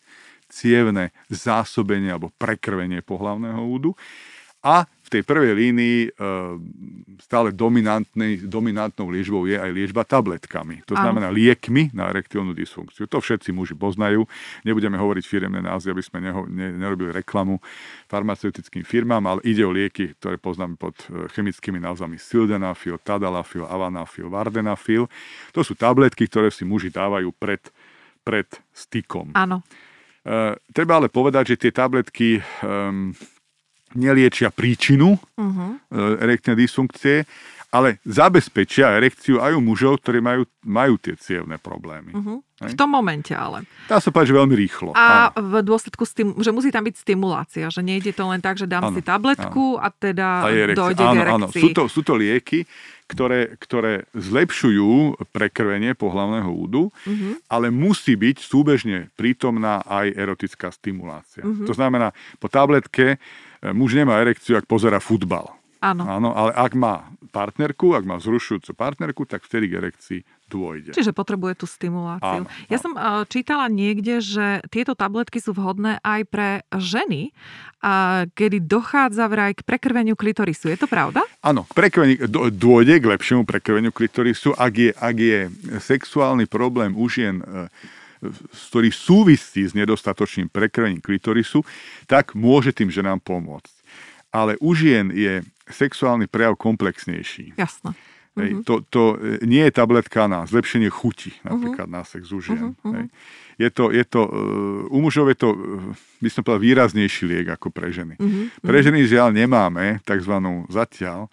[0.52, 3.92] cievne zásobenie alebo prekrvenie pohlavného údu.
[4.62, 6.10] A tej prvej línii e,
[7.20, 7.52] stále
[8.48, 10.88] dominantnou liečbou je aj liečba tabletkami.
[10.88, 13.12] To znamená liekmi na erektívnu dysfunkciu.
[13.12, 14.24] To všetci muži poznajú.
[14.64, 17.60] Nebudeme hovoriť firemné názvy, aby sme neho, ne, nerobili reklamu
[18.08, 24.32] farmaceutickým firmám, ale ide o lieky, ktoré poznáme pod e, chemickými názvami sildenafil, tadalafil, avanafil,
[24.32, 25.12] vardenafil.
[25.52, 27.60] To sú tabletky, ktoré si muži dávajú pred,
[28.24, 29.36] pred stykom.
[29.36, 29.60] Áno.
[30.22, 33.10] Uh, treba ale povedať, že tie tabletky um,
[33.96, 35.72] neliečia príčinu uh-huh.
[36.20, 37.24] erektnej dysfunkcie,
[37.72, 42.12] ale zabezpečia erekciu aj u mužov, ktorí majú, majú tie cievne problémy.
[42.12, 42.44] Uh-huh.
[42.68, 43.64] V tom momente ale.
[43.88, 44.92] Dá sa povedať, že veľmi rýchlo.
[44.92, 45.48] A áno.
[45.48, 48.92] v dôsledku, stim- že musí tam byť stimulácia, že nejde to len tak, že dám
[48.92, 49.84] áno, si tabletku áno.
[49.84, 51.40] a teda a dojde áno, k erekcii.
[51.40, 52.68] Áno, sú to, sú to lieky,
[53.08, 57.40] ktoré, ktoré zlepšujú prekrvenie pohlavného údu, uh-huh.
[57.48, 61.44] ale musí byť súbežne prítomná aj erotická stimulácia.
[61.48, 61.64] Uh-huh.
[61.68, 63.16] To znamená, po tabletke
[63.70, 65.54] muž nemá erekciu, ak pozera futbal.
[65.82, 66.06] Áno.
[66.06, 70.94] Áno, ale ak má partnerku, ak má zrušujúcu partnerku, tak vtedy k erekcii dôjde.
[70.94, 72.46] Čiže potrebuje tú stimuláciu.
[72.46, 72.84] Áno, ja áno.
[72.86, 77.34] som uh, čítala niekde, že tieto tabletky sú vhodné aj pre ženy,
[78.38, 80.70] kedy dochádza vraj k prekrveniu klitorisu.
[80.70, 81.26] Je to pravda?
[81.42, 85.40] Áno, prekrvenie, dôjde k lepšiemu prekrveniu klitorisu, ak je, ak je
[85.82, 87.66] sexuálny problém u žien uh,
[88.70, 91.66] ktorý súvisí s nedostatočným prekrvením klitorisu,
[92.06, 93.74] tak môže tým ženám pomôcť.
[94.32, 97.58] Ale u žien je sexuálny prejav komplexnejší.
[97.60, 97.98] Jasné.
[98.32, 98.64] Hej, uh-huh.
[98.64, 102.00] to, to e, nie je tabletka na zlepšenie chuti, napríklad uh-huh.
[102.00, 102.72] na sex u žien.
[102.72, 102.96] Uh-huh.
[102.96, 103.12] Hej.
[103.60, 105.92] Je to, je to, uh, u mužov je to, uh,
[106.24, 108.16] by som povedal, výraznejší liek ako pre ženy.
[108.16, 108.48] Uh-huh.
[108.64, 110.34] Pre ženy žiaľ nemáme tzv.
[110.72, 111.28] zatiaľ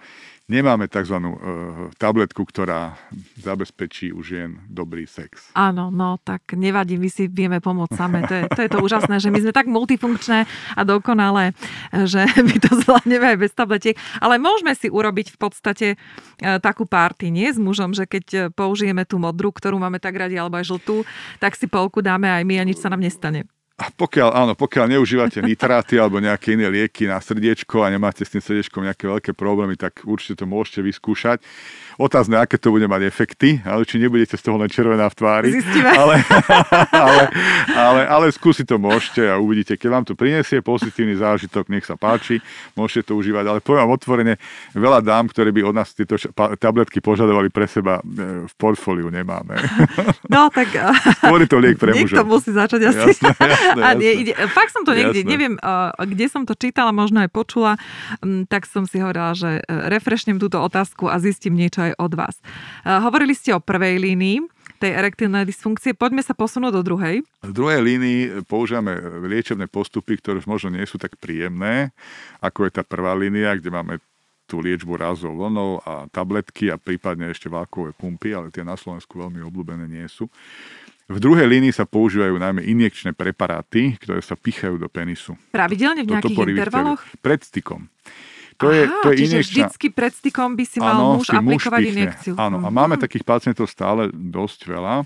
[0.49, 1.17] nemáme tzv.
[1.21, 2.97] Uh, tabletku, ktorá
[3.39, 5.53] zabezpečí u žien dobrý sex.
[5.53, 8.25] Áno, no tak nevadí, my si vieme pomôcť same.
[8.25, 11.53] To je, to je to úžasné, že my sme tak multifunkčné a dokonalé,
[11.93, 13.97] že my to zvládneme aj bez tabletiek.
[14.19, 19.05] Ale môžeme si urobiť v podstate uh, takú párty, nie s mužom, že keď použijeme
[19.05, 21.05] tú modrú, ktorú máme tak radi, alebo aj žltú,
[21.39, 23.45] tak si polku dáme aj my a nič sa nám nestane.
[23.79, 28.35] A pokiaľ, áno, pokiaľ neužívate nitráty alebo nejaké iné lieky na srdiečko a nemáte s
[28.35, 31.39] tým srdiečkom nejaké veľké problémy, tak určite to môžete vyskúšať.
[31.99, 35.51] Otázne, aké to bude mať efekty, ale či nebudete z toho len červená v tvári.
[35.51, 35.91] Zistíme.
[35.99, 36.23] Ale,
[36.95, 37.23] ale,
[37.75, 41.99] ale, ale skúsiť to môžete a uvidíte, keď vám to prinesie pozitívny zážitok, nech sa
[41.99, 42.39] páči,
[42.79, 43.51] môžete to užívať.
[43.51, 44.39] Ale poviem otvorene,
[44.79, 49.59] veľa dám, ktoré by od nás tieto tabletky požadovali pre seba e, v portfóliu nemáme.
[50.29, 50.69] No tak...
[51.25, 52.21] Skôr to liek pre mužov.
[52.21, 53.17] Niekto musí začať asi.
[53.17, 55.31] Jasné, jasné, a nie, ide, fakt som to niekde, jasné.
[55.31, 55.55] neviem,
[56.05, 57.81] kde som to čítala, možno aj počula,
[58.53, 62.37] tak som si hovorila, že e, refreshnem túto otázku a zistím niečo aj od vás.
[62.41, 62.45] E,
[62.91, 64.45] hovorili ste o prvej línii,
[64.79, 65.93] tej erektilnej dysfunkcie.
[65.93, 67.27] Poďme sa posunúť do druhej.
[67.43, 68.95] V druhej línii používame
[69.27, 71.91] liečebné postupy, ktoré možno nie sú tak príjemné,
[72.39, 73.99] ako je tá prvá línia, kde máme
[74.49, 79.21] tú liečbu razov vlnou a tabletky a prípadne ešte vákové pumpy, ale tie na Slovensku
[79.21, 80.31] veľmi obľúbené nie sú.
[81.09, 85.37] V druhej línii sa používajú najmä injekčné preparáty, ktoré sa pichajú do penisu.
[85.53, 87.01] Pravidelne v nejakých intervaloch?
[87.21, 87.89] Pred stykom.
[88.59, 89.71] To je, Aha, to je injekčná...
[89.71, 92.33] vždycky pred stykom by si mal ano, muž aplikovať muž injekciu.
[92.35, 93.03] Áno, a máme mhm.
[93.07, 94.95] takých pacientov stále dosť veľa.
[95.03, 95.05] E,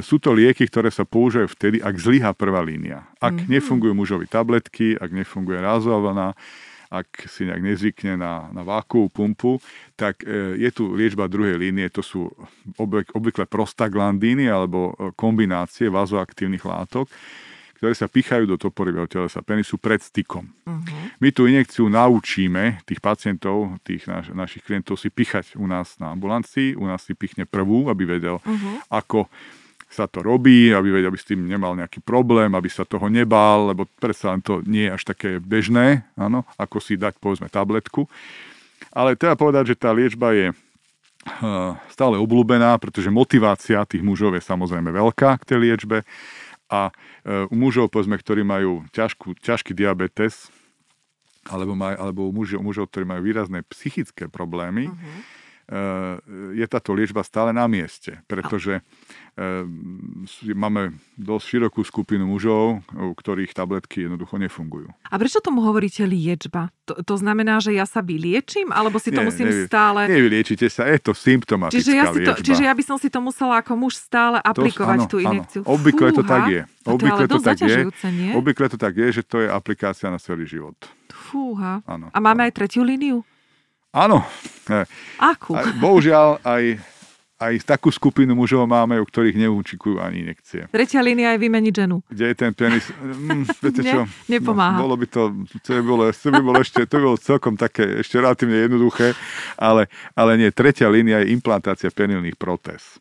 [0.00, 3.04] sú to lieky, ktoré sa používajú vtedy, ak zlyhá prvá línia.
[3.20, 3.52] Ak mm-hmm.
[3.52, 6.32] nefungujú mužovi tabletky, ak nefunguje rázová
[6.86, 9.58] ak si nejak nezvykne na, na vákuovú pumpu,
[9.98, 12.30] tak e, je tu liečba druhej línie, to sú
[13.12, 17.10] obvykle prostaglandíny alebo e, kombinácie vazoaktívnych látok,
[17.86, 20.42] ktoré sa pichajú do toporivého telesa penisu pred stykom.
[20.66, 20.82] Uh-huh.
[21.22, 26.10] My tú injekciu naučíme tých pacientov, tých naš, našich klientov si pichať u nás na
[26.10, 28.82] ambulancii, u nás si pichne prvú, aby vedel, uh-huh.
[28.90, 29.30] ako
[29.86, 33.70] sa to robí, aby vedel, aby s tým nemal nejaký problém, aby sa toho nebál,
[33.70, 38.10] lebo predsa len to nie je až také bežné, áno, ako si dať povedzme tabletku.
[38.90, 44.42] Ale treba povedať, že tá liečba je eh, stále obľúbená, pretože motivácia tých mužov je
[44.42, 46.02] samozrejme veľká k tej liečbe
[46.66, 50.50] a e, u mužov, povedzme, ktorí majú ťažkú, ťažký diabetes,
[51.46, 55.20] alebo, maj, alebo u mužov, mužov, ktorí majú výrazné psychické problémy, uh-huh.
[56.54, 58.82] Je táto liečba stále na mieste, pretože
[59.36, 60.24] Ehm,
[60.56, 64.88] máme dosť širokú skupinu mužov, u ktorých tabletky jednoducho nefungujú.
[65.12, 66.72] A prečo tomu hovoríte liečba?
[66.88, 68.72] To, to znamená, že ja sa vyliečím?
[68.72, 70.08] Alebo si to Nie, musím nevy, stále...
[70.08, 72.46] Nevyliečite sa, je to symptomatická čiže ja si to, liečba.
[72.48, 75.60] Čiže ja by som si to musela ako muž stále aplikovať to, áno, tú injekciu.
[75.60, 75.68] Áno.
[75.76, 76.16] Obvykle Fúha.
[76.16, 76.60] to tak je.
[76.88, 77.78] Obvykle to, to tak je.
[78.08, 78.32] Nie?
[78.32, 80.80] Obvykle to tak je, že to je aplikácia na celý život.
[81.12, 81.84] Fúha.
[81.84, 82.48] Áno, A máme áno.
[82.48, 83.20] aj tretiu líniu?
[83.96, 84.20] Áno.
[85.16, 85.56] Akú?
[85.80, 86.76] Bohužiaľ aj
[87.36, 90.72] aj takú skupinu mužov máme, u ktorých neúčikujú ani injekcie.
[90.72, 92.00] Tretia línia je vymeniť ženu.
[92.08, 92.88] Kde je ten penis?
[92.96, 94.08] Mm, viete čo?
[94.08, 94.80] Ne, nepomáha.
[94.80, 95.22] No, bolo by to,
[95.60, 99.12] to by bolo, to by bolo ešte, to by bolo celkom také, ešte relatívne jednoduché,
[99.60, 100.48] ale, ale nie.
[100.48, 102.96] Tretia línia je implantácia penilných protéz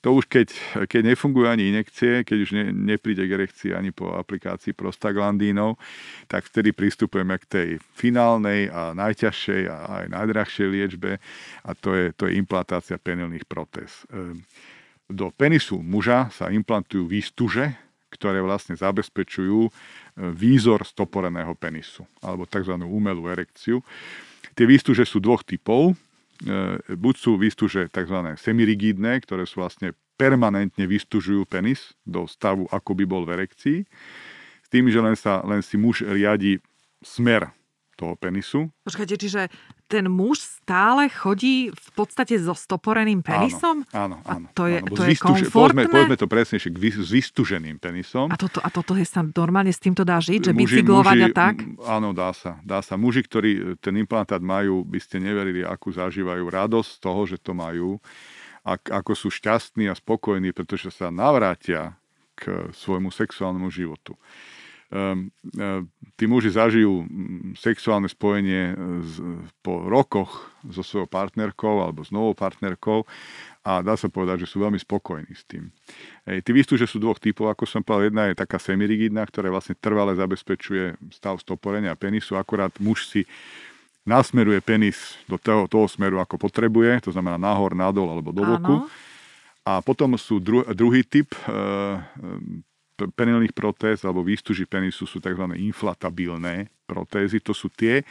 [0.00, 0.48] to už keď,
[0.88, 5.76] keď nefungujú ani injekcie, keď už ne, nepríde k erekcii ani po aplikácii prostaglandínov,
[6.24, 11.20] tak vtedy pristupujeme k tej finálnej a najťažšej a aj najdrahšej liečbe
[11.64, 14.08] a to je, to je implantácia penilných protéz.
[14.08, 14.40] Ehm,
[15.10, 17.76] do penisu muža sa implantujú výstuže,
[18.10, 19.70] ktoré vlastne zabezpečujú e,
[20.34, 22.74] výzor stoporeného penisu, alebo tzv.
[22.74, 23.82] umelú erekciu.
[24.54, 25.94] Tie výstuže sú dvoch typov.
[26.40, 28.16] E, buď sú výstuže tzv.
[28.40, 33.78] semirigidné, ktoré sú vlastne permanentne vystužujú penis do stavu, ako by bol v erekcii,
[34.64, 36.60] s tým, že len, sa, len si muž riadi
[37.00, 37.52] smer
[38.00, 38.72] toho penisu.
[38.88, 39.52] Počkajte, čiže
[39.84, 43.84] ten muž stále chodí v podstate so stoporeným penisom?
[43.92, 44.48] Áno, áno.
[44.48, 45.84] A to je, áno, to je komfortné?
[45.84, 46.70] Povedzme, povedzme to presnejšie,
[47.04, 48.32] s vystuženým penisom.
[48.32, 50.48] A toto, a toto je sa normálne s týmto dá žiť?
[50.48, 51.54] Že muži, bicyklovať muži, a tak?
[51.84, 52.56] Áno, dá sa.
[52.64, 52.96] Dá sa.
[52.96, 57.52] Muži, ktorí ten implantát majú, by ste neverili, akú zažívajú radosť z toho, že to
[57.52, 58.00] majú.
[58.64, 62.00] Ak, ako sú šťastní a spokojní, pretože sa navrátia
[62.38, 64.16] k svojmu sexuálnemu životu.
[64.90, 65.86] Ehm, ehm,
[66.18, 68.74] tí muži zažijú mm, sexuálne spojenie
[69.06, 69.22] z,
[69.62, 73.06] po rokoch so svojou partnerkou alebo s novou partnerkou
[73.62, 75.70] a dá sa povedať, že sú veľmi spokojní s tým.
[76.26, 79.78] Ej, tí výstuže sú dvoch typov, ako som povedal, jedna je taká semirigidná, ktorá vlastne
[79.78, 83.30] trvale zabezpečuje stav stoporenia penisu, akurát muž si
[84.02, 88.76] nasmeruje penis do toho, toho smeru, ako potrebuje, to znamená nahor, nadol alebo do boku.
[88.82, 88.90] Áno.
[89.60, 91.46] A potom sú dru, druhý typ e,
[93.08, 95.44] penilných protéz alebo výstuží penisu sú tzv.
[95.56, 97.40] inflatabilné protézy.
[97.46, 98.04] To sú tie,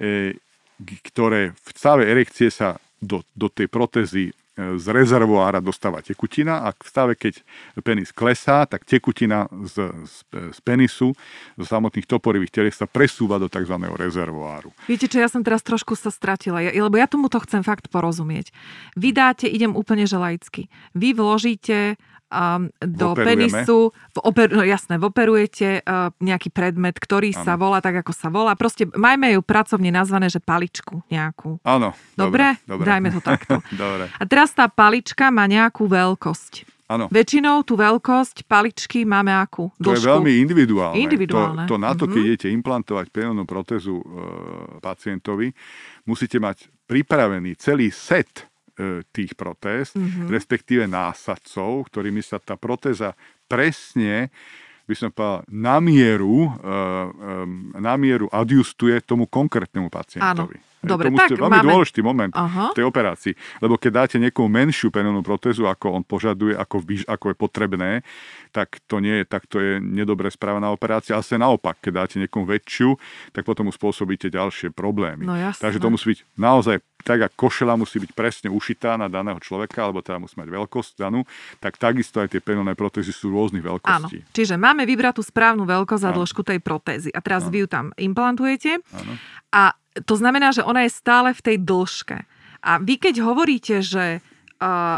[0.00, 0.38] e,
[0.80, 4.32] ktoré v stave erekcie sa do, do tej protézy e,
[4.80, 7.44] z rezervoára dostáva tekutina a v stave, keď
[7.84, 10.16] penis klesá, tak tekutina z, z,
[10.56, 11.12] z penisu,
[11.60, 13.76] zo samotných toporivých telies sa presúva do tzv.
[13.76, 14.72] rezervoáru.
[14.88, 18.50] Viete čo, ja som teraz trošku sa stratila, ja, lebo ja tomuto chcem fakt porozumieť.
[18.96, 22.00] Vy dáte, idem úplne želajcky, vy vložíte
[22.34, 23.46] um, do Operujeme.
[23.46, 23.78] penisu,
[24.10, 27.40] v oper, no jasné, operujete uh, nejaký predmet, ktorý Áno.
[27.40, 28.58] sa volá tak, ako sa volá.
[28.58, 31.62] Proste majme ju pracovne nazvané, že paličku nejakú.
[31.62, 31.94] Áno.
[32.12, 32.58] Dobre?
[32.66, 32.84] dobre.
[32.84, 33.62] Dajme to takto.
[33.78, 34.10] dobre.
[34.10, 36.66] A teraz tá palička má nejakú veľkosť.
[36.84, 37.08] Áno.
[37.08, 39.72] Väčšinou tú veľkosť paličky máme akú?
[39.80, 40.08] To je Dĺžku?
[40.10, 41.00] veľmi individuálne.
[41.00, 41.64] Individuálne.
[41.64, 42.12] To, to na to, Mhm.
[42.12, 44.04] keď idete implantovať penálnu protézu e,
[44.80, 45.48] pacientovi,
[46.04, 48.53] musíte mať pripravený celý set e,
[49.08, 50.26] tých protéz, Mhm.
[50.26, 53.14] respektíve násadcov, ktorými sa tá protéza
[53.44, 54.34] presne
[54.84, 60.60] by som povedal, na mieru, e, e, na mieru adjustuje tomu konkrétnemu pacientovi.
[60.60, 62.68] Hej, Dobre, to musí- tak veľmi máme- dôležitý moment Aha.
[62.68, 63.32] v tej operácii.
[63.64, 67.90] Lebo keď dáte niekomu menšiu penálnu protézu, ako on požaduje, ako, vyž- ako je potrebné,
[68.52, 71.16] tak to nie je, tak to je nedobre správaná operácia.
[71.16, 73.00] Ale sa naopak, keď dáte niekomu väčšiu,
[73.32, 75.24] tak potom mu spôsobíte ďalšie problémy.
[75.24, 75.64] No jasné.
[75.64, 79.84] Takže to musí byť naozaj tak, ako košela musí byť presne ušitá na daného človeka,
[79.84, 81.20] alebo teda musí mať veľkosť danú,
[81.60, 84.24] tak takisto aj tie penálne protézy sú rôznych Áno, veľkostí.
[84.32, 86.24] čiže máme vybrať tú správnu veľkosť a Áno.
[86.24, 87.12] dĺžku tej protézy.
[87.12, 89.12] A teraz vy ju tam implantujete Áno.
[89.52, 92.18] a to znamená, že ona je stále v tej dĺžke.
[92.64, 94.24] A vy keď hovoríte, že...
[94.58, 94.96] Uh,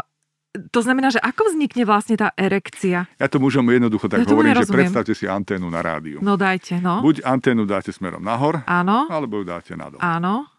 [0.73, 3.05] to znamená, že ako vznikne vlastne tá erekcia?
[3.21, 6.17] Ja to môžem jednoducho tak Ja hovorím, že predstavte si anténu na rádiu.
[6.17, 7.05] No dajte, no.
[7.05, 10.01] Buď anténu dáte smerom nahor, Áno, alebo ju dáte nadol.
[10.01, 10.49] áno.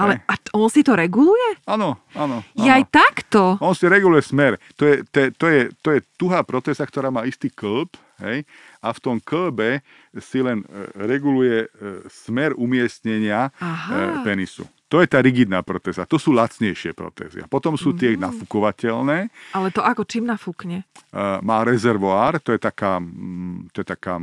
[0.00, 1.60] Ale a on si to reguluje?
[1.68, 2.40] Áno, áno.
[2.40, 2.64] áno.
[2.64, 3.60] Ja aj takto?
[3.60, 4.56] On si reguluje smer.
[4.80, 7.92] To je, to, to, je, to je tuhá protéza, ktorá má istý klb,
[8.24, 8.48] hej?
[8.80, 9.84] a v tom klbe
[10.16, 10.66] si len e,
[11.04, 11.68] reguluje e,
[12.08, 14.24] smer umiestnenia Aha.
[14.24, 14.64] e, penisu.
[14.90, 16.02] To je tá rigidná protéza.
[16.02, 17.38] To sú lacnejšie protézy.
[17.38, 18.26] A potom sú tie Mhm.
[18.26, 19.30] nafukovateľné.
[19.54, 20.82] Ale to ako čím nafúkne?
[21.46, 24.18] Má rezervoár, to je taká, mm, to je taká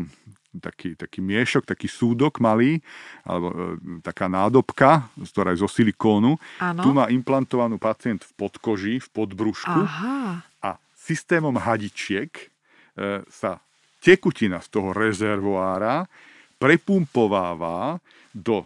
[0.60, 2.82] taký, taký miešok, taký súdok malý,
[3.24, 3.56] alebo e,
[4.04, 6.38] taká nádobka, ktorá je zo silikónu.
[6.62, 6.82] Áno.
[6.84, 10.44] Tu má implantovanú pacient v podkoži, v podbrúšku Aha.
[10.64, 12.46] a systémom hadičiek e,
[13.30, 13.62] sa
[14.02, 16.06] tekutina z toho rezervoára
[16.58, 18.02] prepumpováva
[18.34, 18.66] do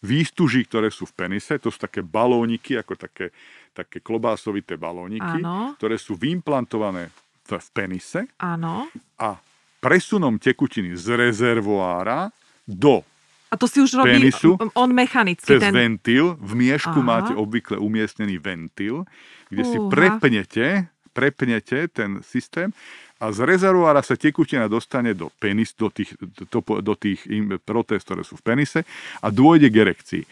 [0.00, 1.60] výstuží, ktoré sú v penise.
[1.60, 3.30] To sú také balóniky, ako také,
[3.76, 5.76] také klobásovité balóniky, Áno.
[5.76, 7.12] ktoré sú vymplantované
[7.46, 8.88] v, v penise Áno.
[9.20, 9.36] a
[9.80, 12.28] presunom tekutiny z rezervoára
[12.68, 13.02] do
[13.50, 14.54] A to si už robí Penisu?
[14.78, 15.42] on mechanicky.
[15.42, 15.74] cez ten...
[15.74, 16.38] ventil.
[16.38, 17.08] V miešku Aha.
[17.08, 19.02] máte obvykle umiestnený ventil,
[19.50, 19.90] kde si Fúha.
[19.90, 22.70] prepnete, prepnete ten systém
[23.18, 27.26] a z rezervoára sa tekutina dostane do penis, do tých, do, do tých
[27.66, 28.80] protéz, ktoré sú v penise
[29.20, 30.22] a dôjde k erekcii.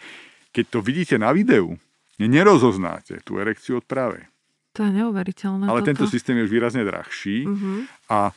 [0.55, 1.75] Keď to vidíte na videu,
[2.17, 4.25] nerozoznáte tú erekciu od pravej.
[4.79, 5.67] To je neuveriteľné.
[5.67, 5.89] Ale toto.
[5.91, 7.71] tento systém je už výrazne drahší Mhm.
[8.07, 8.33] a e,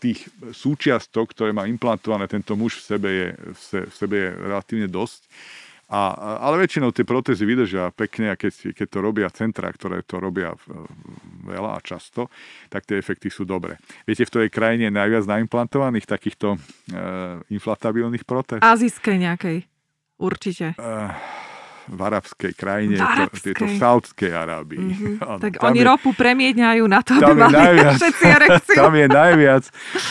[0.00, 0.24] tých
[0.56, 4.88] súčiastok, ktoré má implantované tento muž v sebe je, v se, v sebe je relatívne
[4.88, 5.28] dosť.
[5.84, 10.16] A, ale väčšinou tie protézy vydržia pekne a keď, keď to robia centra, ktoré to
[10.16, 10.56] robia
[11.44, 12.32] veľa a často,
[12.72, 13.76] tak tie efekty sú dobré.
[14.08, 16.58] Viete, v ktorej krajine je najviac naimplantovaných takýchto e,
[17.52, 18.64] inflatabilných protéz?
[18.64, 19.68] Azijskej nejakej.
[20.16, 20.72] Určite.
[20.72, 20.88] E,
[21.84, 23.50] v arabskej krajine, V arabskej.
[23.50, 24.80] je to v Saudskej Arábii.
[24.80, 25.10] Mhm.
[25.26, 28.76] Áno, Tak oni je- ropu premieňajú na to, aby tam je mali najviac, všetci erekciu.
[28.80, 29.64] tam je najviac,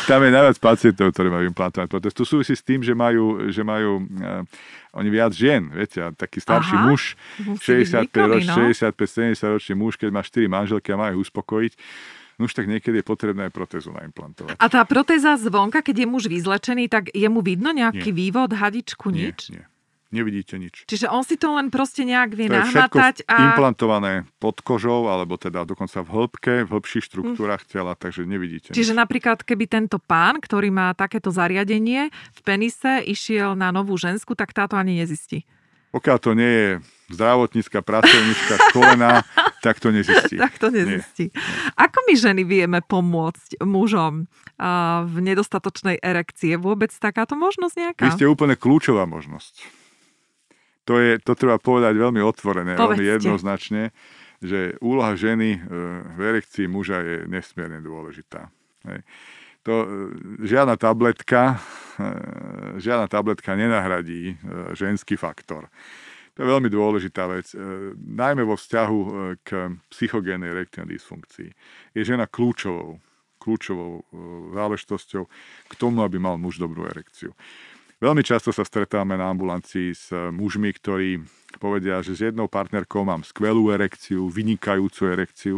[0.06, 2.14] tam je najviac pacientov, ktorí majú implantované protézy.
[2.14, 4.46] To súvisí s tým, že majú, že majú uh,
[4.94, 8.56] oni viac žien, viete, a taký starší Aha, muž, musí byť 65 výkonný, roč, no.
[9.34, 11.74] 65-70 ročný muž, keď má 4 manželky a má ich uspokojiť,
[12.36, 14.54] no už tak niekedy je potrebné aj protézu naimplantovať.
[14.54, 18.18] A tá protéza zvonka, keď je muž vyzlečený, tak je mu vidno nejaký Nie.
[18.20, 19.50] vývod, hadičku, Nie, nič?
[19.50, 19.66] nie.
[20.14, 20.86] Nevidíte nič.
[20.86, 23.50] Čiže on si to len proste nejak vie To nahmatať a...
[23.50, 28.78] implantované pod kožou, alebo teda dokonca v hĺbke, v hĺbších štruktúrach tela, takže nevidíte.
[28.78, 29.02] Čiže nič.
[29.02, 34.54] napríklad, keby tento pán, ktorý má takéto zariadenie v penise, išiel na novú žensku, tak
[34.54, 35.50] táto ani nezistí.
[35.90, 36.70] Pokiaľ to nie je
[37.14, 39.26] zdravotnícka pracovníčka školená,
[39.66, 40.38] tak to nezistí.
[40.38, 41.30] Tak to nezistí.
[41.74, 44.30] Ako my ženy vieme pomôcť mužom
[45.06, 46.58] v nedostatočnej erekcie?
[46.58, 48.06] Vôbec takáto možnosť nejaká?
[48.10, 49.83] Vy ste úplne kľúčová možnosť.
[50.84, 53.16] To, je, to treba povedať veľmi otvorené, veľmi Povedzte.
[53.16, 53.84] jednoznačne,
[54.44, 55.60] že úloha ženy e,
[56.04, 58.52] v erekcii muža je nesmierne dôležitá.
[58.92, 59.00] Hej.
[59.64, 59.88] To, e,
[60.44, 61.56] žiadna tabletka,
[61.96, 62.08] e,
[62.84, 64.36] žiadna tabletka nenahradí
[64.76, 65.72] ženský faktor.
[66.36, 67.54] To je veľmi dôležitá vec,
[67.94, 69.00] najmä vo vzťahu
[69.46, 71.50] k psychogénej erektívnej dysfunkcii.
[71.94, 72.98] Je žena kľúčovou,
[73.38, 74.02] kľúčovou
[74.58, 75.24] záležitosťou
[75.70, 77.38] k tomu, aby mal muž dobrú erekciu.
[78.04, 81.24] Veľmi často sa stretávame na ambulancii s e, mužmi, ktorí
[81.56, 85.58] povedia, že s jednou partnerkou mám skvelú erekciu, vynikajúcu erekciu,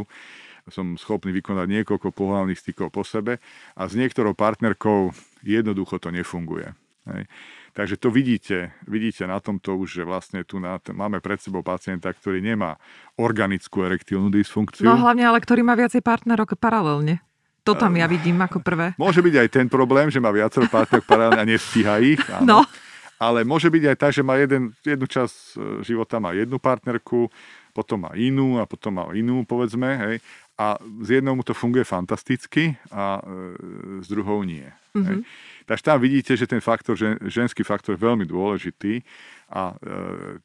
[0.70, 3.42] som schopný vykonať niekoľko pohľavných stykov po sebe
[3.74, 5.10] a s niektorou partnerkou
[5.42, 6.70] jednoducho to nefunguje.
[7.10, 7.26] Hej.
[7.74, 12.14] Takže to vidíte, vidíte na tomto už, že vlastne tu na, máme pred sebou pacienta,
[12.14, 12.78] ktorý nemá
[13.18, 14.86] organickú erektilnú dysfunkciu.
[14.86, 17.26] No hlavne, ale ktorý má viacej partnerok paralelne.
[17.66, 18.94] To tam ja vidím ako prvé.
[19.02, 22.22] Môže byť aj ten problém, že má viacero partnerok paralelne a nestíha ich.
[22.30, 22.62] Áno.
[22.62, 22.86] No.
[23.16, 27.32] Ale môže byť aj tak, že má jeden, jednu časť e, života má jednu partnerku,
[27.72, 30.16] potom má inú a potom má inú, povedzme, hej.
[30.56, 34.68] A z jednou mu to funguje fantasticky a e, s druhou nie.
[34.96, 35.08] Mm-hmm.
[35.08, 35.18] Hej.
[35.20, 35.24] Mhm.
[35.66, 39.02] Takže tam vidíte, že ten faktor, že, ženský faktor je veľmi dôležitý
[39.50, 39.76] a e,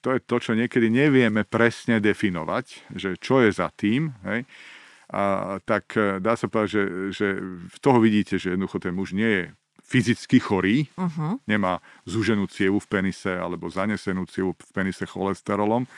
[0.01, 4.15] to je to, čo niekedy nevieme presne definovať, že čo je za tým.
[4.25, 4.49] Hej.
[5.11, 7.27] A tak e, dá sa povedať, že, že
[7.67, 9.45] v toho vidíte, že jednoducho ten muž nie je
[9.91, 11.43] fyzicky chorý, uh-huh.
[11.51, 15.91] nemá zúženú cievu v penise alebo zanesenú cievu v penise cholesterolom,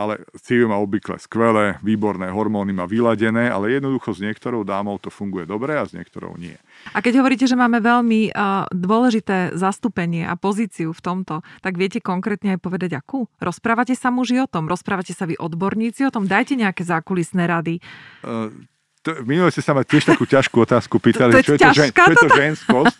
[0.00, 5.12] ale Civi má obvykle skvelé, výborné hormóny, má vyladené, ale jednoducho s niektorou dámou to
[5.12, 6.56] funguje dobre a s niektorou nie.
[6.96, 12.00] A keď hovoríte, že máme veľmi uh, dôležité zastúpenie a pozíciu v tomto, tak viete
[12.00, 13.28] konkrétne aj povedať akú?
[13.36, 14.64] Rozprávate sa muži o tom?
[14.64, 16.24] Rozprávate sa vy odborníci o tom?
[16.24, 17.84] Dajte nejaké zákulisné rady.
[18.24, 18.48] Uh,
[19.00, 21.70] to, minule ste sa ma tiež takú ťažkú otázku pýtali, to, to čo, je to,
[21.72, 22.96] žen, čo je to ženskosť.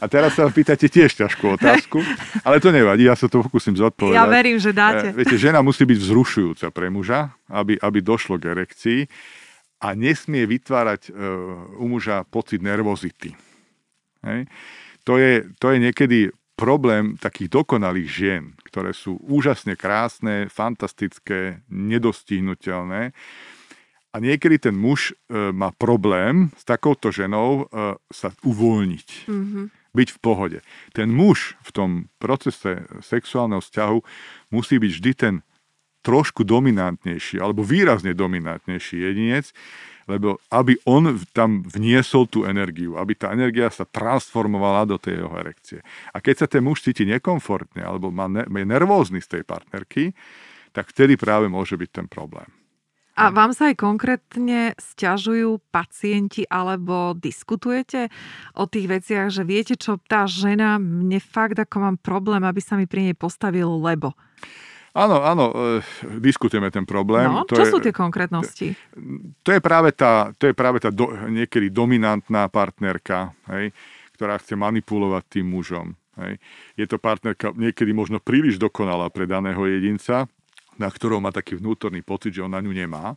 [0.00, 2.00] A teraz sa pýtate tiež ťažkú otázku.
[2.40, 4.16] Ale to nevadí, ja sa to pokúsim zodpovedať.
[4.16, 5.12] Ja verím, že dáte.
[5.12, 9.00] E, viete, žena musí byť vzrušujúca pre muža, aby, aby došlo k erekcii
[9.84, 11.10] a nesmie vytvárať e,
[11.76, 13.36] u muža pocit nervozity.
[14.24, 14.48] Hej.
[15.04, 16.18] To, je, to je niekedy
[16.56, 23.12] problém takých dokonalých žien, ktoré sú úžasne krásne, fantastické, nedostihnutelné
[24.12, 29.08] a niekedy ten muž e, má problém s takouto ženou e, sa uvoľniť.
[29.24, 29.64] Mm-hmm.
[29.92, 30.58] Byť v pohode.
[30.96, 33.98] Ten muž v tom procese sexuálneho vzťahu
[34.52, 35.34] musí byť vždy ten
[36.04, 39.52] trošku dominantnejší alebo výrazne dominantnejší jedinec,
[40.10, 45.32] lebo aby on tam vniesol tú energiu, aby tá energia sa transformovala do tej jeho
[45.38, 45.80] erekcie.
[46.10, 50.10] A keď sa ten muž cíti nekomfortne alebo má ne, je nervózny z tej partnerky,
[50.74, 52.48] tak vtedy práve môže byť ten problém.
[53.12, 58.08] A vám sa aj konkrétne stiažujú pacienti alebo diskutujete
[58.56, 62.80] o tých veciach, že viete čo, tá žena, mne fakt ako mám problém, aby sa
[62.80, 64.16] mi pri nej postavil, lebo...
[64.92, 65.80] Áno, áno, e,
[66.20, 67.24] diskutujeme ten problém.
[67.24, 68.76] No, to čo je, sú tie konkrétnosti?
[69.40, 73.72] To je práve tá, to je práve tá do, niekedy dominantná partnerka, hej,
[74.16, 75.96] ktorá chce manipulovať tým mužom.
[76.20, 76.36] Hej.
[76.76, 80.28] Je to partnerka niekedy možno príliš dokonalá pre daného jedinca,
[80.80, 83.16] na ktorou má taký vnútorný pocit, že on na ňu nemá.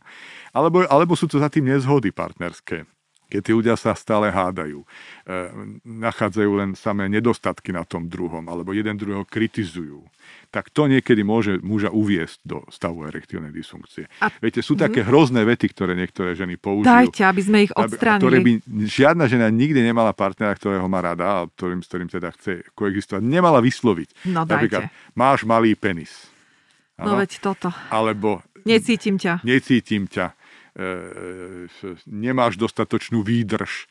[0.52, 2.84] Alebo, alebo sú to za tým nezhody partnerské
[3.26, 4.86] keď tí ľudia sa stále hádajú,
[5.26, 5.36] e,
[5.82, 10.06] nachádzajú len samé nedostatky na tom druhom, alebo jeden druhého kritizujú,
[10.54, 14.06] tak to niekedy môže muža uviesť do stavu erektilnej dysfunkcie.
[14.22, 14.30] A...
[14.38, 15.08] Viete, sú také mm.
[15.10, 16.86] hrozné vety, ktoré niektoré ženy použijú.
[16.86, 18.22] Dajte, aby sme ich odstránili.
[18.22, 18.52] Ktoré by
[18.86, 23.22] žiadna žena nikdy nemala partnera, ktorého má rada, a ktorým, s ktorým teda chce koexistovať,
[23.26, 24.30] nemala vysloviť.
[24.30, 24.86] No Napríklad,
[25.18, 26.35] máš malý penis
[26.96, 27.12] Ano?
[27.12, 27.68] No veď toto.
[27.92, 28.40] Alebo...
[28.66, 29.46] Necítim ťa.
[29.46, 30.34] Necítim ťa.
[30.74, 33.86] E, e, nemáš dostatočnú výdrž.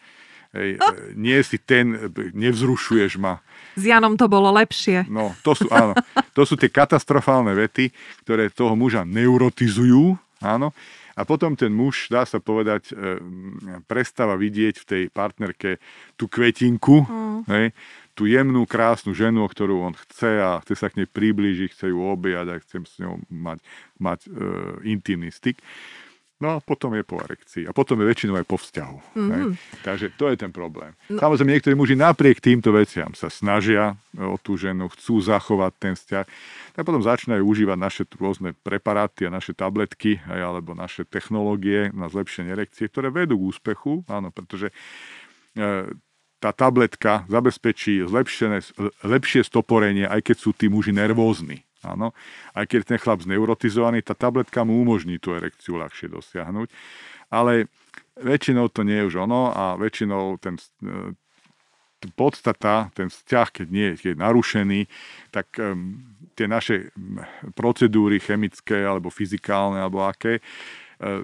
[0.51, 0.87] Ej, no.
[0.91, 3.39] e, nie si ten, nevzrušuješ ma.
[3.79, 5.07] S Janom to bolo lepšie.
[5.07, 5.95] No, to sú, áno,
[6.35, 7.91] to sú tie katastrofálne vety,
[8.27, 10.75] ktoré toho muža neurotizujú, áno,
[11.15, 13.19] a potom ten muž, dá sa povedať, e,
[13.87, 15.79] prestáva vidieť v tej partnerke
[16.19, 17.39] tú kvetinku, mm.
[17.47, 17.71] hej,
[18.15, 21.91] tú jemnú, krásnu ženu, o ktorú on chce a chce sa k nej priblížiť, chce
[21.91, 23.59] ju objať a chce s ňou mať,
[23.99, 24.29] mať e,
[24.87, 25.59] intimný styk.
[26.35, 27.63] No a potom je po erekcii.
[27.63, 28.97] A potom je väčšinou aj po vzťahu.
[29.15, 29.51] Mm-hmm.
[29.87, 30.91] Takže to je ten problém.
[31.07, 31.15] No.
[31.15, 36.25] Samozrejme, niektorí muži napriek týmto veciam sa snažia o tú ženu, chcú zachovať ten vzťah,
[36.75, 42.11] tak potom začínajú užívať naše rôzne preparáty a naše tabletky, aj, alebo naše technológie na
[42.11, 44.75] zlepšenie erekcie, ktoré vedú k úspechu, áno, pretože
[45.55, 45.87] e,
[46.45, 48.61] tá tabletka zabezpečí zlepšené,
[49.01, 51.65] lepšie stoporenie, aj keď sú tí muži nervózni.
[51.81, 52.13] Áno.
[52.53, 56.69] Aj keď ten chlap zneurotizovaný, tá tabletka mu umožní tú erekciu ľahšie dosiahnuť.
[57.33, 57.65] Ale
[58.21, 61.13] väčšinou to nie je už ono a väčšinou ten, e,
[62.13, 64.85] podstata, ten vzťah, keď nie je narušený,
[65.33, 65.97] tak um,
[66.37, 66.93] tie naše
[67.57, 70.37] procedúry chemické alebo fyzikálne alebo aké,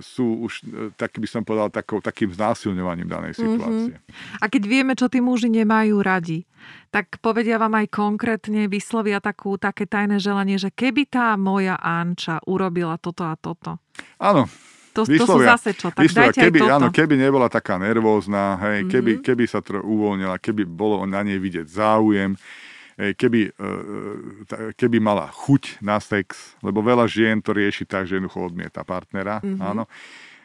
[0.04, 3.40] sú už, e, tak by som povedal, takou, takým znásilňovaním danej mhm.
[3.40, 3.96] situácie.
[3.98, 4.42] Mm-hmm.
[4.44, 6.44] A keď vieme, čo tí muži nemajú radi,
[6.92, 12.44] tak povedia vám aj konkrétne, vyslovia takú, také tajné želanie, že keby tá moja Anča
[12.46, 13.82] urobila toto a toto.
[14.22, 14.46] Áno,
[14.92, 16.76] to, to sú zase čo, tak vyslovia, dajte keby, aj toto.
[16.76, 18.92] Áno, keby nebola taká nervózna, hej, mm-hmm.
[18.92, 22.36] keby, keby sa to uvoľnila, keby bolo na nej vidieť záujem,
[22.98, 23.70] keby, e,
[24.46, 28.84] e, keby mala chuť na sex, lebo veľa žien to rieši tak, že jednoducho odmieta
[28.84, 29.62] partnera, mm-hmm.
[29.64, 29.88] áno.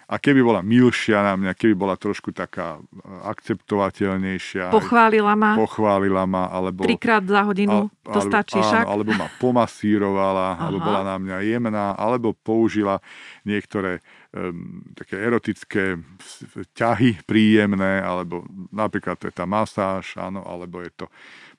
[0.06, 2.78] a keby bola milšia na mňa, keby bola trošku taká
[3.26, 4.70] akceptovateľnejšia.
[4.70, 5.58] Pochválila ma.
[5.58, 6.86] Pochválila ma, alebo...
[6.86, 8.84] Trikrát za hodinu, a, to alebo, stačí áno, však.
[8.86, 10.60] Alebo ma pomasírovala, Aha.
[10.70, 13.02] alebo bola na mňa jemná, alebo použila
[13.42, 13.98] niektoré
[14.30, 15.98] um, také erotické
[16.78, 21.06] ťahy príjemné, alebo napríklad to je tá masáž, áno, alebo je to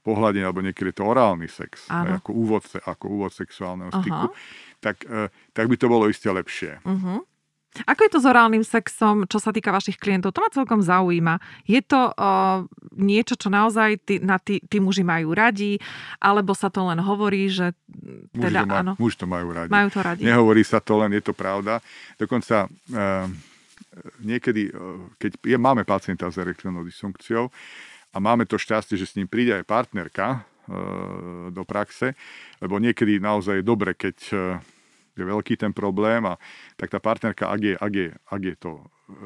[0.08, 4.32] pohľadenie, alebo niekedy je to orálny sex, aj, ako, úvod, ako úvod sexuálneho styku,
[4.80, 6.80] tak, uh, tak by to bolo isté lepšie.
[6.88, 7.28] Uh-huh.
[7.86, 10.34] Ako je to s orálnym sexom, čo sa týka vašich klientov?
[10.34, 11.38] To ma celkom zaujíma.
[11.70, 12.66] Je to uh,
[12.98, 15.78] niečo, čo naozaj tí, na tí, tí muži majú radi,
[16.18, 17.78] alebo sa to len hovorí, že
[18.34, 18.92] teda muži to, má, áno.
[18.98, 19.70] Muži to majú radi.
[19.70, 20.22] Majú to radi.
[20.26, 21.78] Nehovorí sa to len, je to pravda.
[22.18, 23.30] Dokonca uh,
[24.26, 27.52] niekedy, uh, keď je, máme pacienta s erektívnou dysfunkciou
[28.18, 32.18] a máme to šťastie, že s ním príde aj partnerka uh, do praxe,
[32.58, 34.58] lebo niekedy naozaj je dobre, keď uh,
[35.14, 36.42] je veľký ten problém a
[36.74, 38.72] tak tá partnerka, ak je, ak je, ak je to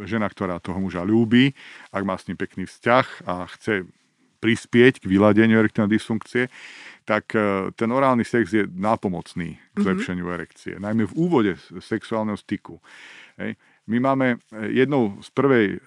[0.04, 1.56] žena, ktorá toho muža ľúbi,
[1.92, 3.88] ak má s ním pekný vzťah a chce
[4.42, 6.50] prispieť k vyladeniu erektívnej dysfunkcie,
[7.06, 9.84] tak e, ten orálny sex je nápomocný k mhm.
[9.86, 10.38] zlepšeniu mm-hmm.
[10.42, 10.74] erekcie.
[10.82, 12.82] Najmä v úvode sexuálneho styku.
[13.38, 13.54] Hej.
[13.90, 14.38] My máme e,
[14.78, 15.80] jednou z, prvej, e,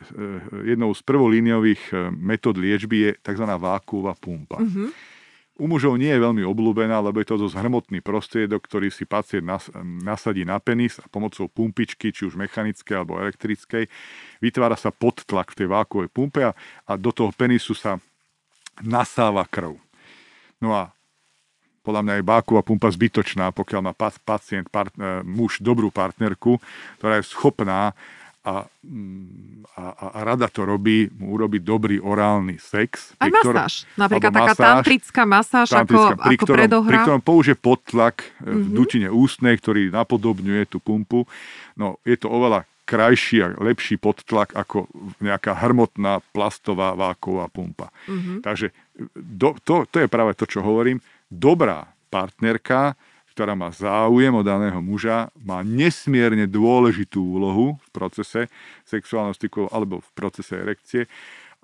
[0.75, 3.47] jednou z prvolíniových metód liečby je tzv.
[3.47, 4.59] vákuová pumpa.
[4.59, 5.15] Mm-hmm
[5.55, 9.47] u mužov nie je veľmi obľúbená, lebo je to dosť hrmotný prostriedok, ktorý si pacient
[9.47, 9.71] nas,
[10.03, 13.87] nasadí na penis a pomocou pumpičky, či už mechanickej alebo elektrickej,
[14.43, 16.53] vytvára sa podtlak v tej vákovej pumpe a,
[16.91, 18.03] a do toho penisu sa
[18.83, 19.79] nasáva krv.
[20.59, 20.91] No a
[21.85, 23.93] podľa mňa je báková pumpa zbytočná, pokiaľ má
[24.25, 26.57] pacient, part, e, muž dobrú partnerku,
[26.97, 27.93] ktorá je schopná
[28.45, 33.17] a, mm, a, a rada to robí, mu urobiť dobrý orálny sex.
[33.17, 33.89] Aj masáž.
[33.97, 36.91] Napríklad taká masáž, tantrická masáž tantrická, ako, pri, ako ktorom, predohra.
[36.93, 38.45] pri ktorom použije podtlak mm-hmm.
[38.45, 38.75] v mhm.
[38.77, 41.25] dutine ústnej, ktorý napodobňuje tú pumpu.
[41.77, 44.93] No, je to oveľa krajší a lepší podtlak ako
[45.25, 47.89] nejaká hrmotná plastová váková pumpa.
[48.05, 48.45] Mm-hmm.
[48.45, 48.77] Takže
[49.17, 51.01] do, to, to je práve to, čo hovorím.
[51.35, 52.95] Dobrá partnerka
[53.35, 58.47] ktorá má záujem o daného muža, má nesmierne dôležitú úlohu v procese
[58.87, 61.11] sexuálneho styku alebo v procese erekcie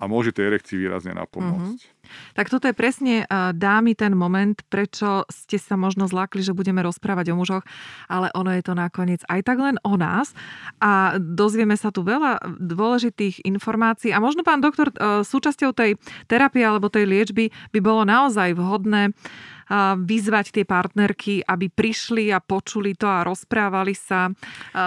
[0.01, 1.79] a môže tej erekcii výrazne napomôcť.
[1.79, 2.35] Mm-hmm.
[2.35, 3.23] Tak toto je presne,
[3.55, 7.63] dámy, ten moment, prečo ste sa možno zlákli, že budeme rozprávať o mužoch,
[8.11, 10.35] ale ono je to nakoniec aj tak len o nás
[10.83, 14.91] a dozvieme sa tu veľa dôležitých informácií a možno, pán doktor,
[15.23, 15.95] súčasťou tej
[16.27, 19.15] terapie alebo tej liečby by bolo naozaj vhodné
[19.95, 24.27] vyzvať tie partnerky, aby prišli a počuli to a rozprávali sa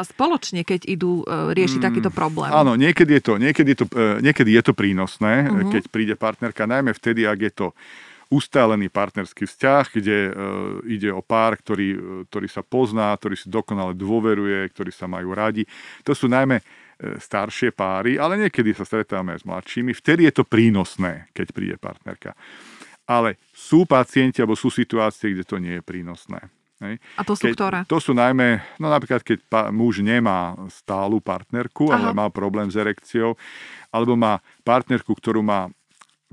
[0.05, 2.51] spoločne, keď idú e, riešiť mm, takýto problém.
[2.53, 5.73] Áno, niekedy je to, niekedy je to, e, niekedy je to prínosné, uh-huh.
[5.73, 7.67] keď príde partnerka, najmä vtedy, ak je to
[8.33, 10.31] ustálený partnerský vzťah, kde e,
[10.97, 15.65] ide o pár, ktorý, ktorý sa pozná, ktorý si dokonale dôveruje, ktorí sa majú radi.
[16.05, 16.61] To sú najmä
[16.95, 19.91] staršie páry, ale niekedy sa stretávame s mladšími.
[19.99, 22.39] Vtedy je to prínosné, keď príde partnerka.
[23.05, 26.41] Ale sú pacienti alebo sú situácie, kde to nie je prínosné.
[26.83, 27.01] Hej.
[27.17, 27.79] A to sú keď, ktoré?
[27.87, 31.97] To sú najmä, no napríklad keď pa, muž nemá stálu partnerku, Aha.
[31.97, 33.39] ale má problém s erekciou,
[33.95, 35.71] alebo má partnerku, ktorú má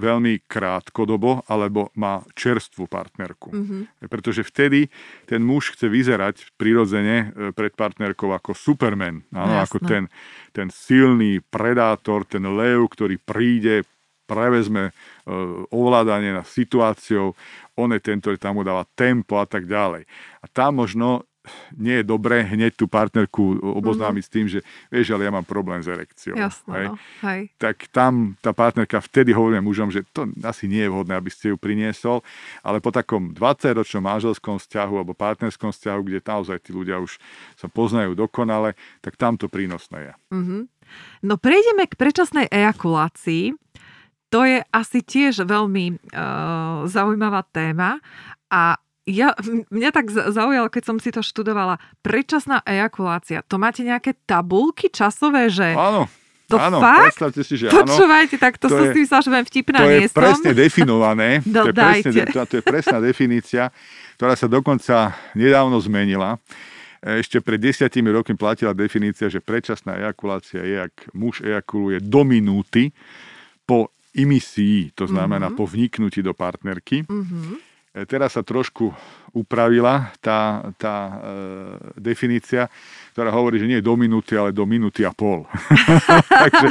[0.02, 3.54] veľmi krátkodobo, alebo má čerstvú partnerku.
[3.54, 3.82] Mm-hmm.
[4.10, 4.90] Pretože vtedy
[5.30, 9.22] ten muž chce vyzerať prirodzene e, pred partnerkou ako Superman.
[9.30, 10.10] Áno, ako ten,
[10.56, 13.86] ten silný predátor, ten lev, ktorý príde,
[14.26, 14.96] prevezme
[15.70, 17.38] ovládanie nad situáciou,
[17.78, 20.06] on je ten, ktorý tam udáva tempo a tak ďalej.
[20.42, 21.26] A tam možno
[21.74, 24.30] nie je dobré hneď tú partnerku oboznámiť mm-hmm.
[24.30, 24.60] s tým, že
[24.94, 26.38] vieš, ale ja mám problém s erekciou.
[26.38, 26.88] Jasne, hej?
[26.94, 26.96] No,
[27.26, 27.42] hej.
[27.58, 31.50] Tak tam tá partnerka vtedy hovorí mužom, že to asi nie je vhodné, aby ste
[31.50, 32.22] ju priniesol,
[32.62, 37.18] ale po takom 20-ročnom manželskom vzťahu alebo partnerskom vzťahu, kde naozaj tí ľudia už
[37.58, 40.14] sa poznajú dokonale, tak tam to prínosné je.
[40.38, 40.62] Mm-hmm.
[41.26, 43.58] No prejdeme k predčasnej ejakulácii.
[44.32, 48.00] To je asi tiež veľmi uh, zaujímavá téma
[48.48, 48.80] a
[49.10, 49.34] ja,
[49.74, 53.42] mňa tak zaujalo, keď som si to študovala, predčasná ejakulácia.
[53.50, 55.74] To máte nejaké tabulky časové, že...
[55.74, 56.06] Áno,
[56.52, 57.16] to áno, fakt?
[57.16, 57.88] predstavte si, že áno.
[57.88, 60.18] Počúvajte, tak to, to som je, s tým sa vtipná To je som.
[60.20, 61.30] presne definované.
[61.48, 63.64] no, to, je presne, to, to je presná definícia,
[64.20, 66.38] ktorá sa dokonca nedávno zmenila.
[67.02, 72.94] Ešte pred desiatimi rokmi platila definícia, že predčasná ejakulácia je, ak muž ejakuluje do minúty
[73.66, 75.60] po imisii, to znamená mm-hmm.
[75.60, 77.08] po vniknutí do partnerky.
[77.08, 77.72] Mm-hmm.
[77.92, 78.96] Teraz sa trošku
[79.36, 81.16] upravila tá, tá e,
[82.00, 82.72] definícia,
[83.12, 85.44] ktorá hovorí, že nie do minúty, ale do minúty a pol.
[86.48, 86.68] takže,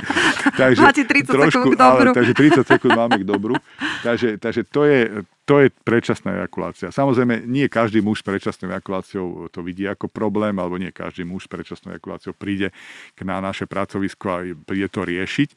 [0.57, 2.09] takže, Máte 30 trošku, sekúnd k dobru.
[2.09, 3.53] Ale, takže 30 sekúnd máme k dobru.
[4.01, 5.01] Takže, takže to, je,
[5.45, 6.89] to je predčasná ejakulácia.
[6.89, 11.45] Samozrejme, nie každý muž s predčasnou ejakuláciou to vidí ako problém, alebo nie každý muž
[11.45, 12.73] s predčasnou ejakuláciou príde
[13.13, 15.53] k na naše pracovisko a príde to riešiť.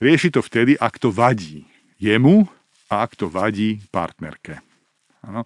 [0.00, 1.68] Rieši to vtedy, ak to vadí
[2.00, 2.48] jemu
[2.88, 4.64] a ak to vadí partnerke.
[5.20, 5.44] Ano.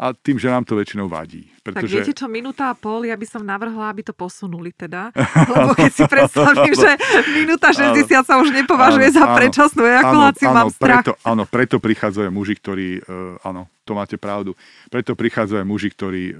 [0.00, 1.44] A tým, že nám to väčšinou vadí.
[1.60, 1.84] Pretože...
[1.84, 5.12] Tak viete čo, minúta a pol, ja by som navrhla, aby to posunuli teda.
[5.52, 6.90] Lebo keď si predstavím, že
[7.34, 11.04] minúta 60 sa už nepovažuje áno, za predčasnú ejakuláciu, áno, mám strach.
[11.04, 14.54] Preto, áno, preto prichádzajú muži, ktorí, uh, áno, to máte pravdu,
[14.86, 16.38] preto prichádzajú muži, ktorí, uh,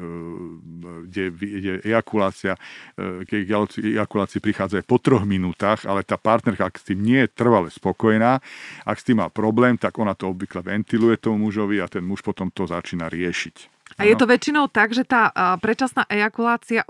[1.10, 6.86] kde, kde ejakulácia, uh, keď ejakulácii prichádzajú po troch minútach, ale tá partnerka, ak s
[6.94, 8.38] tým nie je trvale spokojná,
[8.86, 12.22] ak s tým má problém, tak ona to obvykle ventiluje tomu mužovi a ten muž
[12.22, 13.79] potom to začína riešiť.
[14.00, 15.28] A je to väčšinou tak, že tá
[15.60, 16.88] predčasná ejakulácia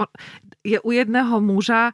[0.62, 1.90] je u jedného muža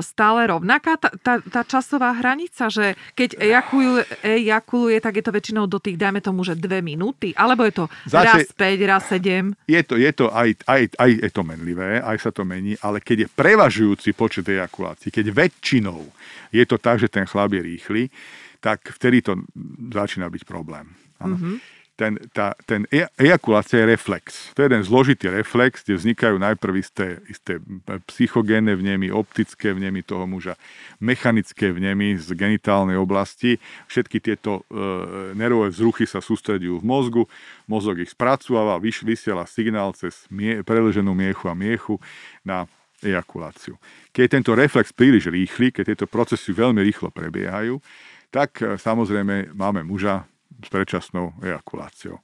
[0.00, 0.96] stále rovnaká.
[0.96, 6.00] Tá, tá, tá časová hranica, že keď ejakuluje, ejakuluje, tak je to väčšinou do tých,
[6.00, 9.52] dajme tomu, že dve minúty, alebo je to Zase, raz 5, raz 7?
[9.68, 13.04] Je to, je to aj, aj, aj je to menlivé, aj sa to mení, ale
[13.04, 16.00] keď je prevažujúci počet ejakulácií, keď väčšinou
[16.48, 18.02] je to tak, že ten chlap je rýchly,
[18.64, 19.36] tak vtedy to
[19.92, 20.96] začína byť problém.
[21.20, 24.54] Mm-hmm ten, tá, ten e, ejakulácia je reflex.
[24.54, 27.58] To je jeden zložitý reflex, kde vznikajú najprv isté, isté
[28.06, 30.54] psychogénne vnemy, optické vnemy toho muža,
[31.02, 33.58] mechanické vnemy z genitálnej oblasti.
[33.90, 37.22] Všetky tieto e, nervové vzruchy sa sústredujú v mozgu,
[37.66, 41.98] mozog ich spracováva, vyš, vysiela signál cez mie, preleženú miechu a miechu
[42.46, 42.70] na
[43.02, 43.74] ejakuláciu.
[44.14, 47.82] Keď je tento reflex príliš rýchly, keď tieto procesy veľmi rýchlo prebiehajú,
[48.30, 52.18] tak e, samozrejme máme muža, s predčasnou ejakuláciou.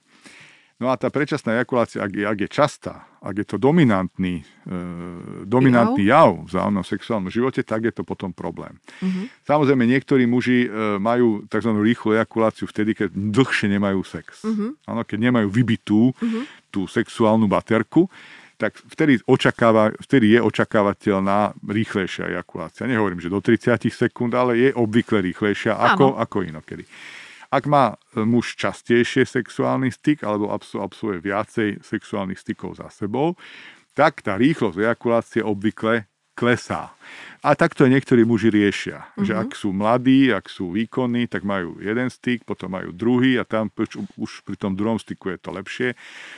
[0.83, 4.77] No a tá predčasná ejakulácia, ak je, ak je častá, ak je to dominantný, e,
[5.47, 8.75] dominantný jav v vzájomnom sexuálnom živote, tak je to potom problém.
[8.99, 9.31] Uh-huh.
[9.47, 11.71] Samozrejme, niektorí muži e, majú tzv.
[11.79, 14.43] rýchlu ejakuláciu vtedy, keď dlhšie nemajú sex.
[14.43, 14.75] Uh-huh.
[14.91, 16.43] Ano, keď nemajú vybitú uh-huh.
[16.75, 18.11] tú sexuálnu baterku,
[18.59, 22.91] tak vtedy, očakáva, vtedy je očakávateľná rýchlejšia ejakulácia.
[22.91, 26.87] Nehovorím, že do 30 sekúnd, ale je obvykle rýchlejšia ako, ako inokedy.
[27.55, 33.39] Ak má e, muž častejšie sexuálny styk alebo absolvuje viacej sexuálnych stykov za sebou,
[33.95, 36.91] tak tá rýchlosť ejakulácie obvykle klesá.
[37.47, 39.23] A takto niektorí muži riešia, uh-huh.
[39.23, 39.41] že mhm.
[39.47, 43.71] ak sú mladí, ak sú výkonní, tak majú jeden styk, potom majú druhý a tam
[43.71, 45.89] už, už pri tom druhom styku je to lepšie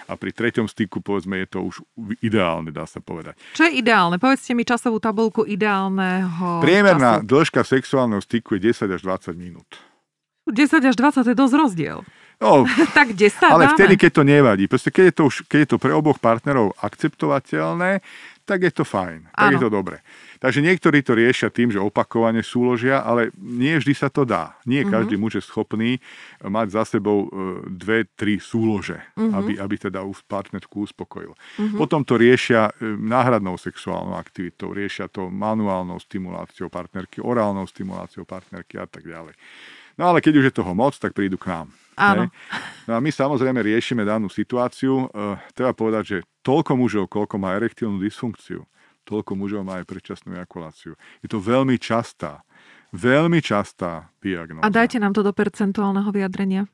[0.04, 1.80] a pri treťom styku povedzme je to už
[2.20, 3.40] ideálne, dá sa povedať.
[3.56, 4.20] Čo je ideálne?
[4.20, 7.30] Povedzte mi časovú tabulku ideálneho Priemerná času.
[7.32, 9.80] dĺžka sexuálneho styku je 10 až 20 minút.
[10.46, 11.98] 10 až 20 je dosť rozdiel.
[12.40, 13.74] No, tak 10 Ale dáme.
[13.74, 14.64] vtedy, keď to nevadí.
[14.68, 18.04] Proste, keď, je to už, keď je to pre oboch partnerov akceptovateľné,
[18.46, 19.26] tak je to fajn.
[19.34, 19.54] Tak ano.
[19.58, 19.98] je to dobre.
[20.38, 24.54] Takže niektorí to riešia tým, že opakovane súložia, ale nie vždy sa to dá.
[24.68, 24.94] Nie uh-huh.
[25.02, 25.98] každý muž je schopný
[26.44, 27.28] mať za sebou e,
[27.66, 29.32] dve, tri súlože, uh-huh.
[29.32, 31.34] aby, aby teda partnerku uspokojil.
[31.34, 31.76] Uh-huh.
[31.80, 38.78] Potom to riešia e, náhradnou sexuálnou aktivitou, riešia to manuálnou stimuláciou partnerky, orálnou stimuláciou partnerky
[38.78, 39.34] a tak ďalej.
[39.96, 41.66] No ale keď už je toho moc, tak prídu k nám.
[41.96, 42.28] Áno.
[42.84, 45.08] No a my samozrejme riešime danú situáciu.
[45.08, 48.68] E, treba povedať, že toľko mužov, koľko má erektilnú dysfunkciu,
[49.08, 50.92] toľko mužov má aj predčasnú ejakuláciu.
[51.24, 52.44] Je to veľmi častá,
[52.92, 54.68] veľmi častá diagnóza.
[54.68, 56.68] A dajte nám to do percentuálneho vyjadrenia.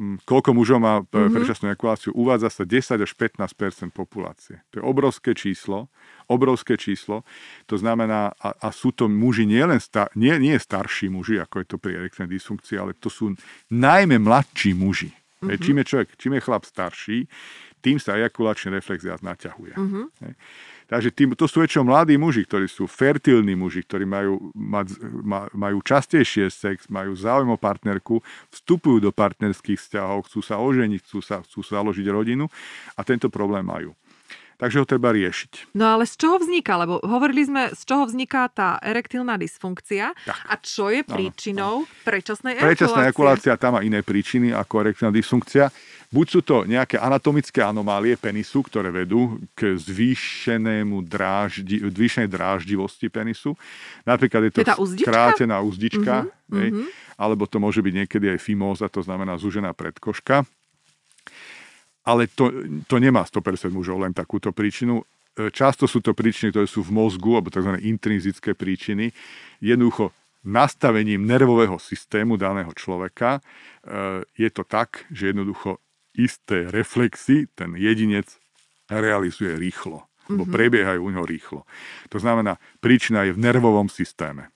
[0.00, 1.28] Mm, koľko mužov má mm-hmm.
[1.28, 4.64] predčasnú ejakuláciu, uvádza sa 10 až 15% populácie.
[4.72, 5.92] To je obrovské číslo,
[6.24, 7.20] obrovské číslo.
[7.68, 11.66] To znamená, a, a sú to muži nielen star, nie, nie starší muži, ako je
[11.68, 13.36] to pri erekčnej dysfunkcii, ale to sú
[13.68, 15.12] najmä mladší muži.
[15.44, 15.60] Mm-hmm.
[15.60, 17.18] Čím je človek, čím je chlap starší,
[17.84, 19.76] tým sa ejakulačný reflex viac naťahuje.
[19.76, 20.04] Mm-hmm.
[20.90, 24.50] Takže tým, to sú väčšinou mladí muži, ktorí sú fertilní muži, ktorí majú,
[25.54, 28.18] majú častejšie sex, majú záujem o partnerku,
[28.50, 32.50] vstupujú do partnerských vzťahov, chcú sa oženiť, chcú sa, chcú založiť rodinu
[32.98, 33.94] a tento problém majú.
[34.60, 35.72] Takže ho treba riešiť.
[35.72, 36.76] No ale z čoho vzniká?
[36.76, 40.36] Lebo hovorili sme, z čoho vzniká tá erektilná dysfunkcia tak.
[40.36, 42.04] a čo je príčinou ano, ano.
[42.04, 42.68] predčasnej ejakulácie?
[42.68, 45.72] Predčasná ejakulácia tam má iné príčiny ako erektilná dysfunkcia.
[46.12, 53.56] Buď sú to nejaké anatomické anomálie penisu, ktoré vedú k zvýšenému dráždi, zvýšenej dráždivosti penisu.
[54.04, 54.66] Napríklad je to
[55.00, 56.86] skrátená uzdička, uh-huh, hej, uh-huh.
[57.14, 60.42] alebo to môže byť niekedy aj fimóza, to znamená zúžená predkoška.
[62.10, 62.50] Ale to,
[62.90, 65.06] to nemá 100% mužov len takúto príčinu.
[65.38, 67.78] E, často sú to príčiny, ktoré sú v mozgu, alebo tzv.
[67.78, 69.14] intrinzické príčiny.
[69.62, 70.10] Jednoducho
[70.42, 73.40] nastavením nervového systému daného človeka e,
[74.34, 75.78] je to tak, že jednoducho
[76.18, 78.26] isté reflexy ten jedinec
[78.90, 80.10] realizuje rýchlo.
[80.26, 80.56] Lebo mm-hmm.
[80.58, 81.60] prebiehajú u neho rýchlo.
[82.10, 84.50] To znamená, príčina je v nervovom systéme.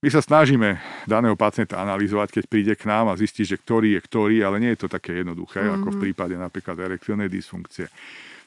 [0.00, 4.00] My sa snažíme daného pacienta analyzovať, keď príde k nám a zistí, že ktorý je
[4.00, 5.76] ktorý, ale nie je to také jednoduché, mm-hmm.
[5.76, 6.02] ako v mhm.
[6.08, 7.92] prípade napríklad erekciálnej dysfunkcie.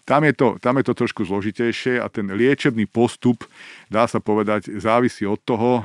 [0.03, 3.47] Tam je, to, tam je to trošku zložitejšie a ten liečebný postup,
[3.87, 5.83] dá sa povedať, závisí od toho, e,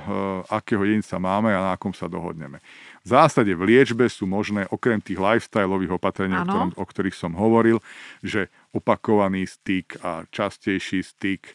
[0.50, 2.58] akého jedinca máme a na akom sa dohodneme.
[3.06, 7.30] V zásade v liečbe sú možné, okrem tých lifestyleových opatrení, o, ktorom, o ktorých som
[7.38, 7.78] hovoril,
[8.18, 11.54] že opakovaný styk a častejší styk,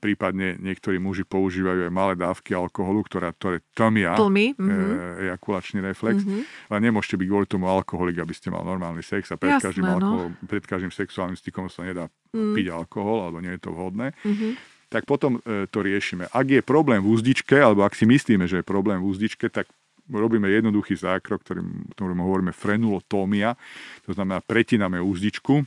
[0.00, 5.28] prípadne niektorí muži používajú aj malé dávky alkoholu, ktoré, ktoré tlmia Tlmy, mm-hmm.
[5.28, 6.24] ejakulačný reflex.
[6.24, 6.72] Mm-hmm.
[6.72, 9.84] Ale nemôžete byť kvôli tomu alkoholik, aby ste mal normálny sex a pred, Jasné, každým,
[9.84, 9.92] no.
[10.00, 12.56] alkohol, pred každým sexuálnym stykom sa nedá mm.
[12.56, 14.16] piť alkohol, alebo nie je to vhodné.
[14.24, 14.52] Mm-hmm.
[14.88, 16.32] Tak potom e, to riešime.
[16.32, 19.68] Ak je problém v úzdičke, alebo ak si myslíme, že je problém v úzdičke, tak
[20.08, 23.56] robíme jednoduchý zákrok, ktorým, ktorým hovoríme frenulotómia,
[24.04, 25.64] to znamená pretíname úzdičku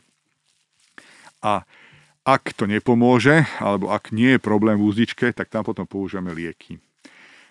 [1.41, 1.65] a
[2.28, 6.75] ak to nepomôže, alebo ak nie je problém v úzdičke, tak tam potom používame lieky.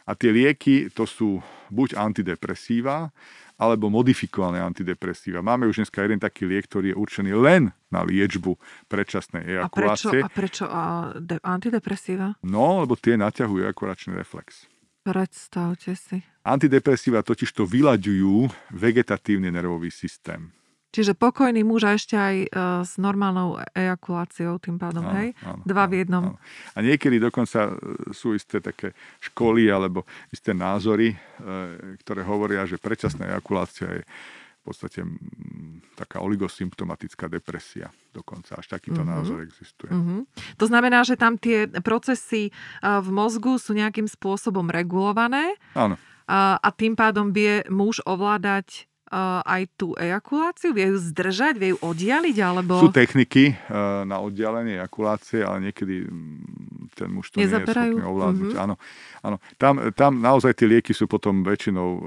[0.04, 1.40] A tie lieky to sú
[1.72, 3.08] buď antidepresíva,
[3.56, 5.40] alebo modifikované antidepresíva.
[5.40, 10.20] Máme už dneska jeden taký liek, ktorý je určený len na liečbu predčasnej ejakulácie.
[10.20, 10.82] A prečo, a prečo a
[11.16, 12.36] de- antidepresíva?
[12.44, 14.68] No, lebo tie naťahujú ejakulačný reflex.
[15.00, 16.20] Predstavte si.
[16.44, 20.52] Antidepresíva totiž to vyľaďujú vegetatívny nervový systém.
[20.96, 25.28] Čiže pokojný muž a ešte aj uh, s normálnou ejakuláciou tým pádom, áno, hej?
[25.44, 26.24] Áno, Dva áno, v jednom.
[26.32, 26.40] Áno.
[26.72, 27.72] A niekedy dokonca e,
[28.16, 34.62] sú isté také školy alebo isté názory, uh, ktoré hovoria, že predčasná ejakulácia je v
[34.64, 35.20] podstate m,
[36.00, 37.92] taká oligosymptomatická depresia.
[38.16, 39.20] Dokonca až takýto mm-hmm.
[39.20, 39.92] názor existuje.
[39.92, 40.20] Mm-hmm.
[40.56, 45.60] To znamená, že tam tie procesy v mozgu sú nejakým spôsobom regulované.
[45.76, 46.00] Áno.
[46.24, 48.88] A, a tým pádom vie muž ovládať
[49.46, 50.74] aj tú ejakuláciu?
[50.74, 51.54] Vie ju zdržať?
[51.56, 52.36] Vie ju oddialiť?
[52.42, 52.82] Alebo...
[52.82, 53.54] Sú techniky
[54.02, 57.94] na oddialenie ejakulácie, ale niekedy mm, ten muž to Nezaberajú?
[57.94, 58.50] nie je schopný ovládnuť.
[58.50, 58.64] Mm-hmm.
[58.66, 58.74] Áno,
[59.22, 59.36] áno.
[59.60, 62.00] Tam, tam naozaj tie lieky sú potom väčšinou e,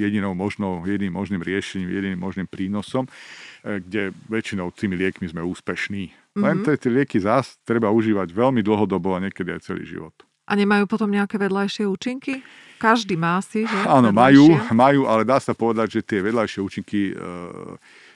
[0.00, 6.14] jedinou možnou, jediným možným riešením, jediným možným prínosom, e, kde väčšinou tými liekmi sme úspešní.
[6.38, 10.14] Len tie lieky zás treba užívať veľmi dlhodobo a niekedy aj celý život.
[10.48, 12.40] A nemajú potom nejaké vedľajšie účinky?
[12.80, 13.78] Každý má si, že?
[13.84, 17.12] Áno, majú, majú, ale dá sa povedať, že tie vedľajšie účinky, e,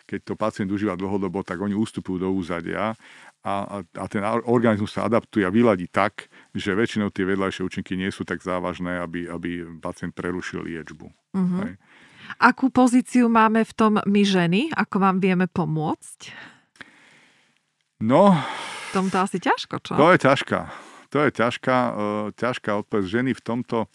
[0.08, 2.96] keď to pacient užíva dlhodobo, tak oni ústupujú do úzadia
[3.42, 8.08] a, a ten organizmus sa adaptuje a vyladí tak, že väčšinou tie vedľajšie účinky nie
[8.14, 11.10] sú tak závažné, aby, aby pacient prerušil liečbu.
[11.34, 11.74] Uh-huh.
[12.38, 14.70] Akú pozíciu máme v tom my ženy?
[14.78, 16.30] Ako vám vieme pomôcť?
[18.06, 18.38] No...
[18.88, 19.98] V tomto asi ťažko, čo?
[19.98, 21.94] To je ťažká to je ťažká, uh,
[22.32, 23.20] ťažká odpoveď.
[23.20, 23.92] Ženy v tomto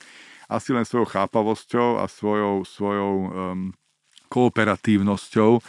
[0.48, 3.30] asi len svojou chápavosťou a svojou, svojou um,
[4.32, 5.60] kooperatívnosťou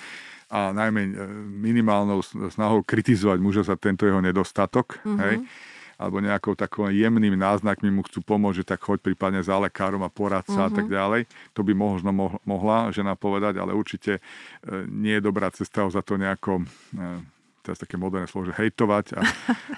[0.49, 4.99] a najmä e, minimálnou snahou kritizovať muža za tento jeho nedostatok.
[5.05, 5.21] Mm-hmm.
[5.25, 5.37] Hej?
[5.99, 10.07] alebo nejakou takým jemným náznakmi mu chcú pomôcť, že tak choď prípadne za lekárom a
[10.07, 10.71] poradca uh-huh.
[10.71, 10.95] a tak mhm.
[10.95, 11.23] ďalej.
[11.59, 12.15] To by možno
[12.47, 16.63] mohla žena povedať, ale určite e, nie je dobrá cesta ho za to nejako
[17.63, 19.21] teraz také moderné slovo, že hejtovať a,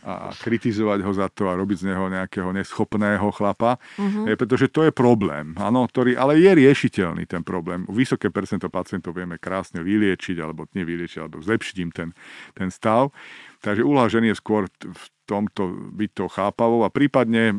[0.05, 4.87] a kritizovať ho za to a robiť z neho nejakého neschopného chlapa, je, pretože to
[4.87, 7.89] je problém, áno, ktorý, ale je riešiteľný ten problém.
[7.91, 12.09] Vysoké percento pacientov vieme krásne vyliečiť, alebo nevyliečiť, alebo zlepšiť im ten,
[12.55, 13.11] ten stav.
[13.61, 17.55] Takže úloha ženy je skôr v tomto byť to chápavou a prípadne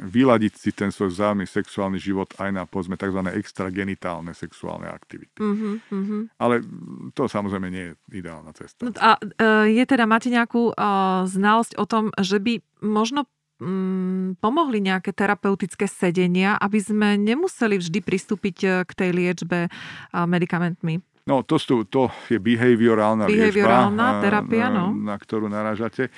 [0.00, 3.20] vyladiť si ten svoj vzájomný sexuálny život aj na povedzme tzv.
[3.36, 5.36] extragenitálne sexuálne aktivity.
[5.36, 6.64] Uh-huh, Ale
[7.12, 8.88] to samozrejme nie je ideálna cesta.
[8.88, 13.28] No a e, je teda, máte nejakú uh, znalosť o tom, že by možno
[13.60, 19.68] mm, pomohli nejaké terapeutické sedenia, aby sme nemuseli vždy pristúpiť e, k tej liečbe
[20.16, 21.11] medikamentmi?
[21.22, 24.84] No, to, sú, to je behaviorálna, behaviorálna liečba, terapia, na, no.
[24.90, 26.10] na ktorú narážate.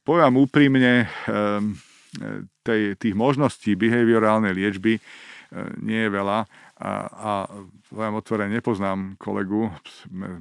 [0.00, 1.76] Poviem úprimne, ehm,
[2.64, 5.00] tej, tých možností behaviorálnej liečby e,
[5.84, 6.38] nie je veľa
[6.74, 7.32] a, a
[7.94, 9.70] otvorene, nepoznám kolegu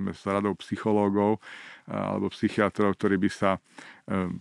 [0.09, 1.37] s radou psychológov
[1.85, 3.61] alebo psychiatrov, ktorí by sa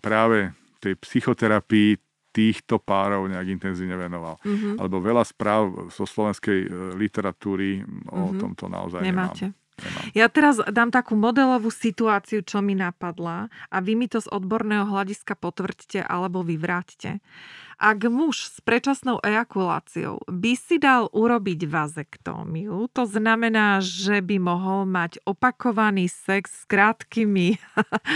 [0.00, 2.00] práve tej psychoterapii
[2.32, 4.40] týchto párov nejak intenzívne venoval.
[4.42, 4.80] Mm-hmm.
[4.80, 8.40] Alebo veľa správ zo slovenskej e, literatúry o mm-hmm.
[8.40, 9.52] tomto naozaj Nemáte.
[9.52, 9.60] nemám.
[9.80, 10.12] Nemám.
[10.12, 14.86] Ja teraz dám takú modelovú situáciu, čo mi napadla a vy mi to z odborného
[14.86, 17.18] hľadiska potvrďte alebo vyvráťte.
[17.82, 24.86] Ak muž s predčasnou ejakuláciou by si dal urobiť vazektómiu, to znamená, že by mohol
[24.86, 27.58] mať opakovaný sex s krátkými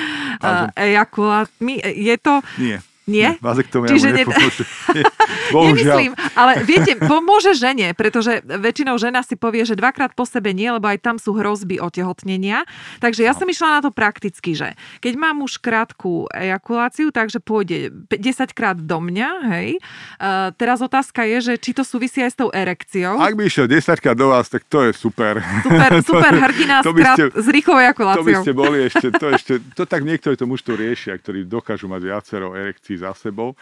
[0.86, 1.82] ejakulátmi.
[1.82, 2.46] Je to...
[2.62, 3.38] Nie Nie?
[3.38, 4.62] Vazektomia Čiže mu ne- nepomôže.
[5.54, 5.98] Bohužiaľ.
[5.98, 10.66] Nemyslím, ale viete, pomôže žene, pretože väčšinou žena si povie, že dvakrát po sebe nie,
[10.66, 12.66] lebo aj tam sú hrozby otehotnenia.
[12.98, 17.94] Takže ja som išla na to prakticky, že keď mám už krátku ejakuláciu, takže pôjde
[18.10, 18.18] 10
[18.50, 19.78] krát do mňa, hej.
[20.18, 23.22] Uh, teraz otázka je, že či to súvisí aj s tou erekciou.
[23.22, 25.38] Ak by išiel 10 krát do vás, tak to je super.
[25.62, 28.42] Super, super hrdina to skrát ste- s rýchlou To by ejakuláciou.
[28.42, 32.56] ste boli ešte, to ešte, to tak niektorí to mužstvo riešia, ktorí dokážu mať viacero
[32.56, 33.54] erekcií za sebou,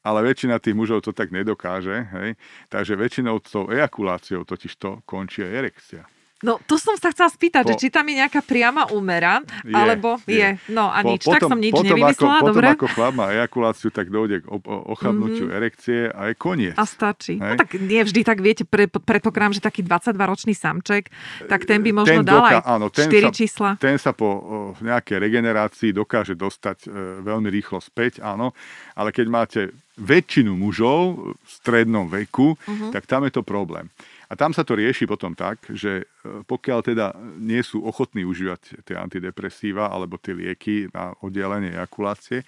[0.00, 2.38] ale väčšina tých mužov to tak nedokáže, hej.
[2.70, 6.15] Takže väčšinou s tou ejakuláciou totiž to končí erekcia.
[6.38, 9.72] No, to som sa chcela spýtať, Po- že či tam je nejaká priama úmera, Je,
[9.72, 10.36] alebo je.
[10.36, 10.48] je.
[10.68, 12.66] No a Po- nič, tak som nič potom nevymyslela, ako, dobre?
[12.66, 14.46] Potom ako chlap má ejakuláciu, tak dojde k
[14.86, 15.58] ochabnutiu mm-hmm.
[15.58, 16.74] erekcie a je koniec.
[16.74, 17.34] A stačí.
[17.36, 21.08] No tak nie vždy, tak viete, pre, predpokladám, že taký 22-ročný samček,
[21.42, 23.70] tak ten by možno Ten dal doká- aj áno, ten 4 sa- čísla.
[23.78, 24.38] Ten sa po o,
[24.78, 26.88] nejakej regenerácii dokáže dostať e,
[27.22, 28.52] veľmi rýchlo späť, áno,
[28.92, 29.60] ale keď máte
[29.96, 32.68] väčšinu mužov v strednom veku, Mhm.
[32.68, 32.90] uh-huh.
[32.92, 33.88] tak tam je to problém.
[34.26, 36.04] A tam sa to rieši potom tak, že e,
[36.42, 37.06] pokiaľ teda
[37.38, 42.42] nie sú ochotní užívať tie antidepresíva alebo tie lieky na oddelenie ejakulácie,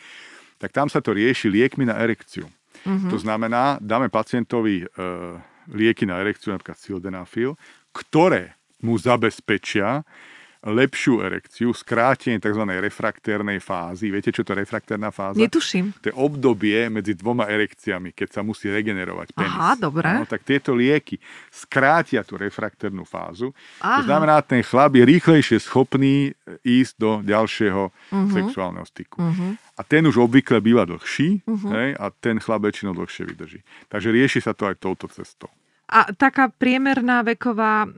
[0.58, 2.50] tak tam sa to rieši liekmi na erekciu.
[2.82, 3.10] Uh-huh.
[3.10, 4.86] To znamená, dáme pacientovi e,
[5.70, 7.54] lieky na erekciu, napríklad sildenafil,
[7.94, 10.02] ktoré mu zabezpečia
[10.66, 12.62] lepšiu erekciu, skrátenie tzv.
[12.66, 14.10] refraktérnej fázy.
[14.10, 15.38] Viete, čo to je refraktérna fáza?
[15.38, 15.94] Netuším.
[16.02, 19.54] To je obdobie medzi dvoma erekciami, keď sa musí regenerovať penis.
[19.54, 20.10] Aha, dobre.
[20.10, 21.22] No, tak tieto lieky
[21.54, 23.54] skrátia tú refraktérnu fázu.
[23.78, 24.02] Aha.
[24.02, 26.34] To znamená, ten chlap je rýchlejšie schopný
[26.66, 28.30] ísť do ďalšieho uh-huh.
[28.34, 29.22] sexuálneho styku.
[29.22, 29.54] Uh-huh.
[29.78, 31.70] A ten už obvykle býva dlhší uh-huh.
[31.70, 33.60] hej, a ten chlap väčšinou dlhšie vydrží.
[33.86, 35.50] Takže rieši sa to aj touto cestou.
[35.88, 37.92] A taká priemerná veková uh,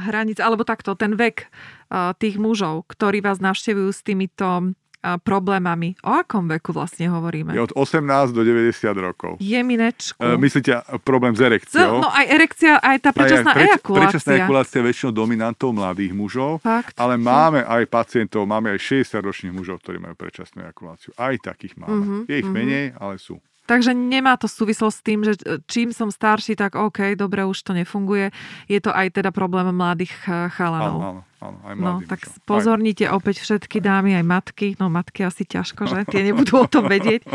[0.00, 5.92] hranica, alebo takto, ten vek uh, tých mužov, ktorí vás navštevujú s týmito uh, problémami,
[6.00, 7.52] o akom veku vlastne hovoríme?
[7.52, 9.36] Je od 18 do 90 rokov.
[9.44, 10.16] Jeminečku.
[10.16, 10.72] E, myslíte
[11.04, 11.92] problém s no, erekciou?
[12.00, 14.00] no aj erekcia, aj tá predčasná Aj- preč- ejakulácia.
[14.08, 16.96] Predčasná ejakulácia je väčšinou dominantou mladých mužov, Fakt?
[16.96, 21.12] ale máme aj pacientov, máme aj 60-ročných mužov, ktorí majú predčasnú ejakuláciu.
[21.20, 22.00] Aj takých máme.
[22.00, 23.36] Mhm, Je ich menej, ale sú.
[23.64, 27.64] Takže nemá to súvislosť s tým, že e, čím som starší, tak OK, dobre, už
[27.64, 28.28] to nefunguje.
[28.68, 30.98] Je to aj teda problém mladých Áno, chalanov.
[31.00, 31.12] áno,
[31.44, 32.32] áno, aj No, tak mužom.
[32.32, 34.68] Aj- pozornite opäť všetky dámy, aj matky.
[34.80, 35.98] No, matky asi ťažko, že?
[36.08, 37.28] Tie nebudú o tom vedieť.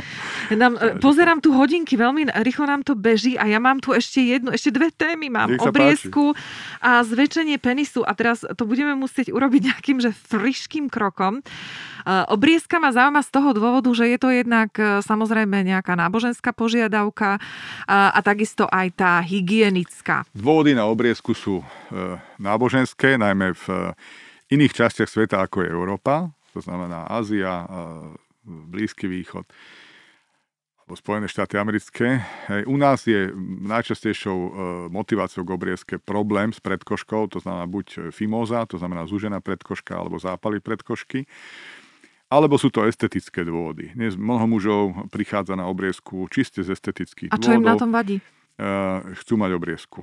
[0.58, 4.20] Nám, e, pozerám tu hodinky, veľmi rýchlo nám to beží a ja mám tu ešte
[4.26, 5.30] jednu, ešte dve témy.
[5.30, 6.34] Mám obriezku
[6.82, 11.40] a zväčšenie penisu a teraz to budeme musieť urobiť nejakým, že friškým krokom.
[11.40, 11.44] E,
[12.34, 17.38] Obriezka ma zaujíma z toho dôvodu, že je to jednak e, samozrejme nejaká náboženská požiadavka
[17.86, 20.26] a, a takisto aj tá hygienická.
[20.34, 21.62] Dôvody na obriezku sú
[22.40, 23.92] náboženské, najmä v
[24.50, 27.68] iných častiach sveta, ako je Európa, to znamená Ázia, e,
[28.50, 29.46] Blízky východ
[30.90, 32.18] alebo Spojené štáty americké.
[32.50, 33.30] Hej, u nás je
[33.62, 34.50] najčastejšou e,
[34.90, 40.18] motiváciou k obriezke problém s predkoškou, to znamená buď fimóza, to znamená zúžená predkoška, alebo
[40.18, 41.30] zápaly predkošky,
[42.26, 43.94] alebo sú to estetické dôvody.
[43.94, 44.82] Dnes mnoho mužov
[45.14, 47.82] prichádza na obriezku čiste z estetických A čo im na dôvodov.
[47.86, 48.18] tom vadí?
[48.18, 48.24] E,
[49.14, 50.02] chcú mať obriezku.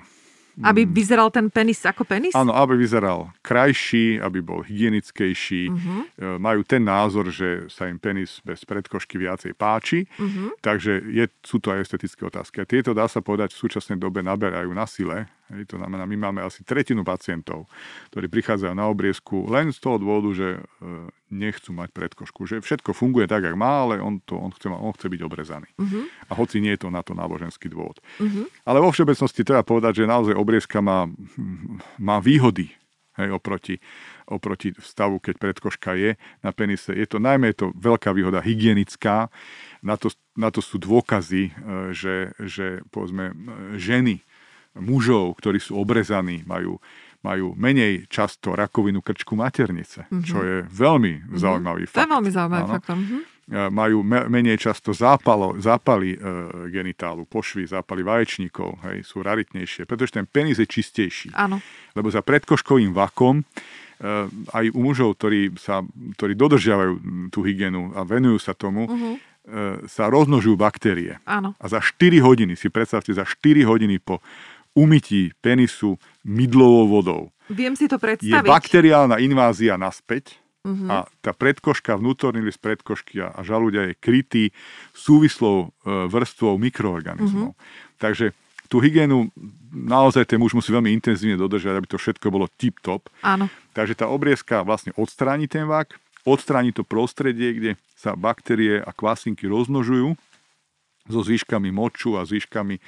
[0.65, 2.33] Aby vyzeral ten penis ako penis?
[2.33, 2.49] Mm.
[2.49, 5.69] Áno, aby vyzeral krajší, aby bol hygienickejší.
[5.69, 6.41] Uh-huh.
[6.41, 10.09] Majú ten názor, že sa im penis bez predkošky viacej páči.
[10.17, 10.57] Uh-huh.
[10.65, 12.65] Takže je, sú to aj estetické otázky.
[12.65, 15.29] A tieto, dá sa povedať, v súčasnej dobe naberajú na sile.
[15.47, 17.71] Hej, to znamená, my máme asi tretinu pacientov,
[18.11, 20.61] ktorí prichádzajú na obriezku len z toho dôvodu, že e,
[21.31, 22.51] nechcú mať predkošku.
[22.51, 25.71] Že všetko funguje tak, ako má, ale on, to, on, chce, on chce byť obrezaný.
[25.79, 26.03] Uh-huh.
[26.27, 28.03] A hoci nie je to na to náboženský dôvod.
[28.19, 28.51] Uh-huh.
[28.67, 31.07] Ale vo všeobecnosti treba povedať, že naozaj obriezka má,
[31.95, 32.75] má výhody
[33.17, 33.79] hej, oproti,
[34.29, 36.11] oproti stavu, keď predkoška je
[36.45, 36.93] na penise.
[36.93, 39.33] Je to najmä je to veľká výhoda hygienická.
[39.81, 41.53] Na to, na to sú dôkazy, e,
[41.97, 43.35] že, že povedzme, e,
[43.81, 44.27] ženy
[44.79, 46.79] mužov, ktorí sú obrezaní, majú,
[47.25, 50.27] majú menej často rakovinu krčku maternice, mm-hmm.
[50.27, 52.13] čo je veľmi zaujímavý To je fakt.
[52.13, 52.75] veľmi zaujímavý Áno.
[52.79, 52.89] fakt.
[52.93, 53.37] Mhm.
[53.47, 56.19] E, majú me- menej často zápalo, zápaly e,
[56.75, 61.31] genitálu, pošvy, zápaly vaječníkov, hej, sú raritnejšie, pretože ten penis je čistejší.
[61.31, 61.63] Áno.
[61.95, 63.45] Lebo za predkoškovým vakom e,
[64.51, 65.87] aj u mužov, ktorí, sa,
[66.19, 66.93] ktorí dodržiavajú
[67.31, 69.15] tú hygienu a venujú sa tomu, uh-huh.
[69.87, 71.23] sa rozmnožujú baktérie.
[71.23, 71.55] Áno.
[71.63, 74.19] A za 4 hodiny, si predstavte, za 4 hodiny po
[74.77, 78.47] umytí penisu mydlovou vodou Viem si to je predstaviť.
[78.47, 80.35] bakteriálna invázia naspäť
[80.67, 80.89] uh-huh.
[80.91, 84.45] a tá predkoška, vnútorný list predkošky a, a žalúďa je krytý
[84.91, 87.55] súvislou e, vrstvou mikroorganizmov.
[87.55, 87.99] Uh-huh.
[88.03, 88.35] Takže
[88.67, 89.31] tú hygienu
[89.71, 93.07] naozaj ten muž musí veľmi intenzívne dodržať, aby to všetko bolo tip-top.
[93.23, 93.47] Áno.
[93.79, 95.95] Takže tá obriezka vlastne odstráni ten vak,
[96.27, 100.19] odstráni to prostredie, kde sa baktérie a kvasinky rozmnožujú
[101.07, 102.83] so zvyškami moču a zvyškami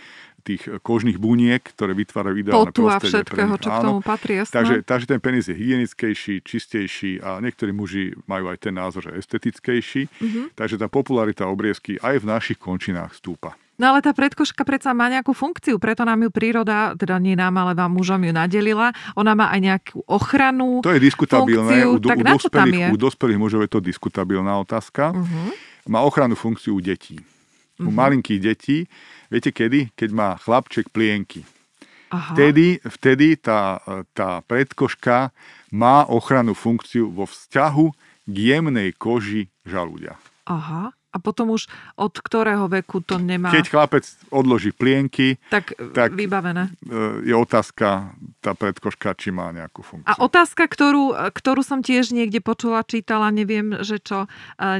[0.47, 3.64] tých kožných buniek, ktoré vytvárajú ideálne Potu a prostredie všetkého, pre nich.
[3.64, 4.55] čo k tomu patrí, jasné.
[4.55, 9.18] Takže, takže ten penis je hygienickejší, čistejší a niektorí muži majú aj ten názor, že
[9.18, 10.09] estetickejší.
[10.09, 10.24] Mhm.
[10.28, 10.47] Mm-hmm.
[10.57, 13.57] Takže tá popularita obriezky aj v našich končinách stúpa.
[13.78, 17.55] No ale tá predkoška predsa má nejakú funkciu, preto nám ju príroda, teda nie nám,
[17.62, 18.91] ale vám mužom ju nadelila.
[19.14, 20.82] Ona má aj nejakú ochranu.
[20.82, 21.86] To je diskutabilné.
[21.86, 22.89] funkciu, u, tak u, dospelých, je?
[22.91, 25.14] U dospelých mužov je to diskutabilná otázka.
[25.14, 25.55] Uh-huh.
[25.86, 27.22] Má ochrannú funkciu u detí.
[27.79, 28.79] U malinkých detí,
[29.31, 29.95] viete kedy?
[29.95, 31.47] Keď má chlapček plienky.
[32.09, 32.33] Aha.
[32.35, 33.79] Vtedy, vtedy tá,
[34.16, 35.31] tá predkoška
[35.70, 37.87] má ochrannú funkciu vo vzťahu
[38.29, 40.16] k jemnej koži žalúďa.
[40.49, 40.91] Aha.
[41.19, 43.51] A potom už od ktorého veku to nemá...
[43.51, 46.71] Keď chlapec odloží plienky, tak, tak- vybavené.
[46.81, 50.07] e, je otázka, tá predkoška, či má nejakú funkciu.
[50.07, 54.31] A otázka, ktorú, ktorú som tiež niekde počula, čítala, neviem, že čo.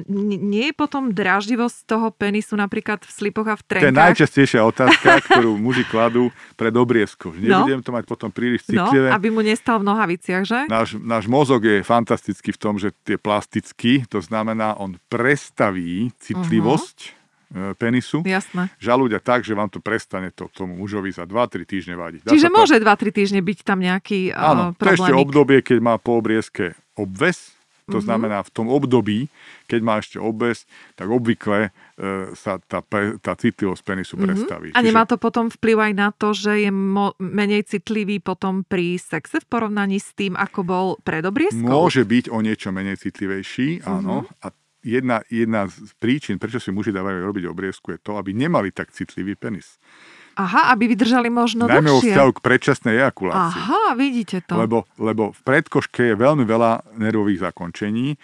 [0.07, 3.99] Nie je potom dráždivosť toho penisu napríklad v slipoch a v To je trenkách?
[4.15, 7.33] najčastejšia otázka, ktorú muži kladú pred obriezkou.
[7.33, 7.65] Že No.
[7.65, 9.09] Nebudem to mať potom príliš No, citlivé.
[9.09, 10.69] aby mu nestal v nohaviciach, že?
[10.69, 16.99] Náš, náš mozog je fantastický v tom, že je plastický, to znamená, on prestaví citlivosť
[17.01, 17.73] uh-huh.
[17.81, 18.69] penisu, Jasné.
[18.77, 22.21] žalúďa tak, že vám to prestane to tomu mužovi za 2-3 týždne vadiť.
[22.27, 25.25] Dá Čiže môže 2-3 týždne byť tam nejaký Áno, uh, to ešte problémik.
[25.25, 27.59] obdobie, keď má po obriezke obves,
[27.89, 27.93] Mhm.
[27.97, 29.33] to znamená v tom období,
[29.65, 34.71] keď má ešte obves, tak obvykle e, sa tá, pe- tá citlivosť penisu prestaví.
[34.71, 34.77] Mhm.
[34.77, 39.01] A nemá to potom vplyv aj na to, že je mo- menej citlivý potom pri
[39.01, 41.65] sexe v porovnaní s tým, ako bol pred obriezkou?
[41.65, 44.29] Môže byť o niečo menej citlivejší, áno.
[44.29, 44.45] Mhm.
[44.45, 44.47] A
[44.81, 48.91] jedna, jedna z príčin, prečo si muži dávajú robiť obriezku, je to, aby nemali tak
[48.91, 49.77] citlivý penis.
[50.35, 52.15] Aha, aby vydržali možno Najmä dlhšie.
[52.15, 53.59] vzťahu k predčasnej ejakulácii.
[53.59, 54.55] Aha, vidíte to.
[54.55, 58.15] Lebo, lebo v predkoške je veľmi veľa nervových zakončení,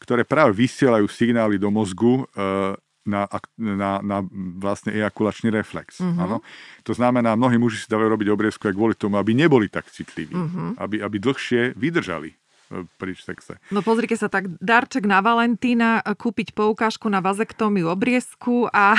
[0.00, 2.72] ktoré práve vysielajú signály do mozgu e,
[3.04, 3.28] na,
[3.60, 4.18] na, na
[4.56, 6.00] vlastne ejakulačný reflex.
[6.00, 6.40] Áno?
[6.84, 10.32] To znamená, mnohí muži si dávajú robiť obriezku aj kvôli tomu, aby neboli tak citliví,
[10.32, 10.44] Mhm.
[10.48, 10.70] uh-huh.
[10.80, 12.32] aby, aby dlhšie vydržali
[12.68, 13.56] pri sexe.
[13.72, 18.92] No pozrite sa, tak darček na Valentína, kúpiť poukážku na vazektómiu obriezku a,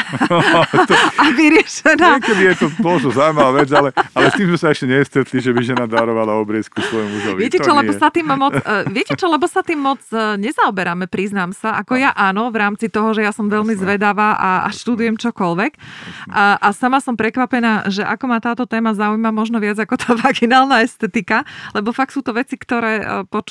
[1.22, 2.17] a vyriešená.
[2.17, 5.53] Niekedy je to možno zaujímavá vec, ale, ale s tým sme sa ešte nestretli, že
[5.53, 7.39] by žena darovala obriezku svojmu mužovi.
[7.45, 10.34] Viete To čo, lebo sa tým moc, uh, viete čo, lebo sa tým moc uh,
[10.41, 11.78] nezaoberáme, priznám sa.
[11.78, 13.86] Ako ja áno, v rámci toho, že ja som veľmi Jasné.
[13.86, 15.72] zvedavá a, a študujem čokoľvek.
[16.34, 20.17] A, a sama som prekvapená, že ako ma táto téma zaujíma možno viac ako tá
[20.17, 21.45] vaginálna estetika,
[21.78, 23.07] lebo fakt sú to veci, ktoré uh,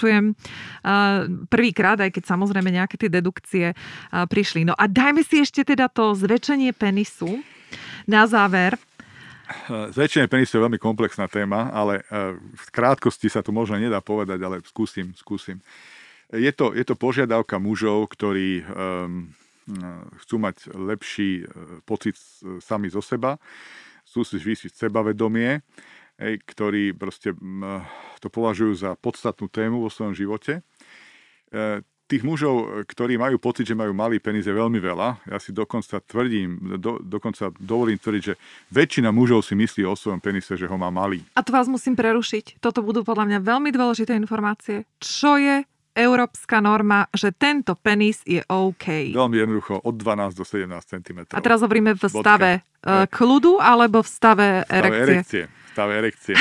[0.09, 0.33] počujem
[1.53, 3.77] prvýkrát, aj keď samozrejme nejaké tie dedukcie
[4.09, 4.65] prišli.
[4.65, 7.45] No a dajme si ešte teda to zväčšenie penisu
[8.09, 8.81] na záver.
[9.69, 14.41] Zväčšenie penisu je veľmi komplexná téma, ale eh, v krátkosti sa to možno nedá povedať,
[14.41, 15.61] ale skúsim, skúsim.
[16.33, 19.33] Je to, je to požiadavka mužov, ktorí um,
[20.25, 21.49] chcú mať lepší eh,
[21.85, 22.17] pocit
[22.65, 23.37] sami zo seba,
[24.09, 25.61] chcú si zvýšiť sebavedomie,
[26.19, 27.33] hej, ktorí proste
[28.19, 30.61] to považujú za podstatnú tému vo svojom živote.
[31.51, 35.29] E, Tých mužov, ktorí majú pocit, že majú malý penis, je veľmi veľa.
[35.29, 38.41] Ja si dokonca tvrdím, do, dokonca dovolím tvrdiť, že
[38.73, 41.21] väčšina mužov si myslí o svojom penise, že ho má malý.
[41.37, 42.65] A tu vás musím prerušiť.
[42.65, 44.89] Toto budú podľa mňa veľmi dôležité informácie.
[45.05, 49.13] Čo je európska norma, že tento penis je OK?
[49.13, 51.19] Veľmi jednoducho, od 12 do 17 cm.
[51.37, 52.25] A teraz hovoríme v Bodka.
[52.25, 52.51] stave
[52.89, 55.05] uh, kľudu alebo v stave Stave erekcie?
[55.05, 55.45] erekcie.
[55.79, 56.35] Stave erekcie.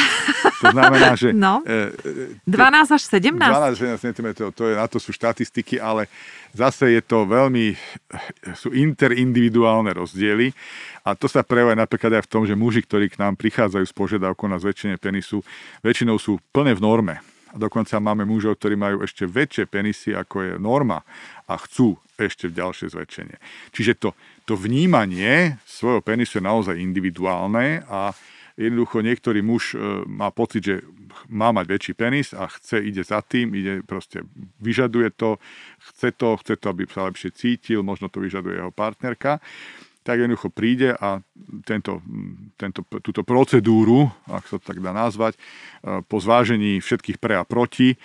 [0.66, 1.62] To znamená, že No.
[1.62, 3.38] e, e, 12 až 17?
[3.38, 6.10] 12 cm, to je, na to sú štatistiky, ale
[6.58, 7.78] zase je to veľmi,
[8.58, 10.50] sú interindividuálne rozdiely
[11.06, 13.94] a to sa prejavuje napríklad aj v tom, že muži, ktorí k nám prichádzajú s
[13.94, 15.46] požiadavkou na zväčšenie penisu,
[15.86, 17.16] väčšinou sú plne v norme.
[17.54, 21.06] A dokonca máme mužov, ktorí majú ešte väčšie penisy, ako je norma
[21.46, 23.38] a chcú ešte v ďalšie zväčšenie.
[23.70, 24.10] Čiže to,
[24.50, 28.18] to vnímanie svojho penisu je naozaj individuálne a
[28.58, 30.76] jednoducho niektorý muž e, má pocit, že
[31.30, 34.26] má mať väčší penis a chce, ide za tým, ide proste,
[34.60, 35.38] vyžaduje to,
[35.94, 39.40] chce to, chce to, aby sa lepšie cítil, možno to vyžaduje jeho partnerka,
[40.02, 41.20] tak jednoducho príde a
[41.68, 42.00] tento,
[42.56, 45.40] tento, túto procedúru, ak sa to tak dá nazvať, e,
[46.02, 47.98] po zvážení všetkých pre a proti, e,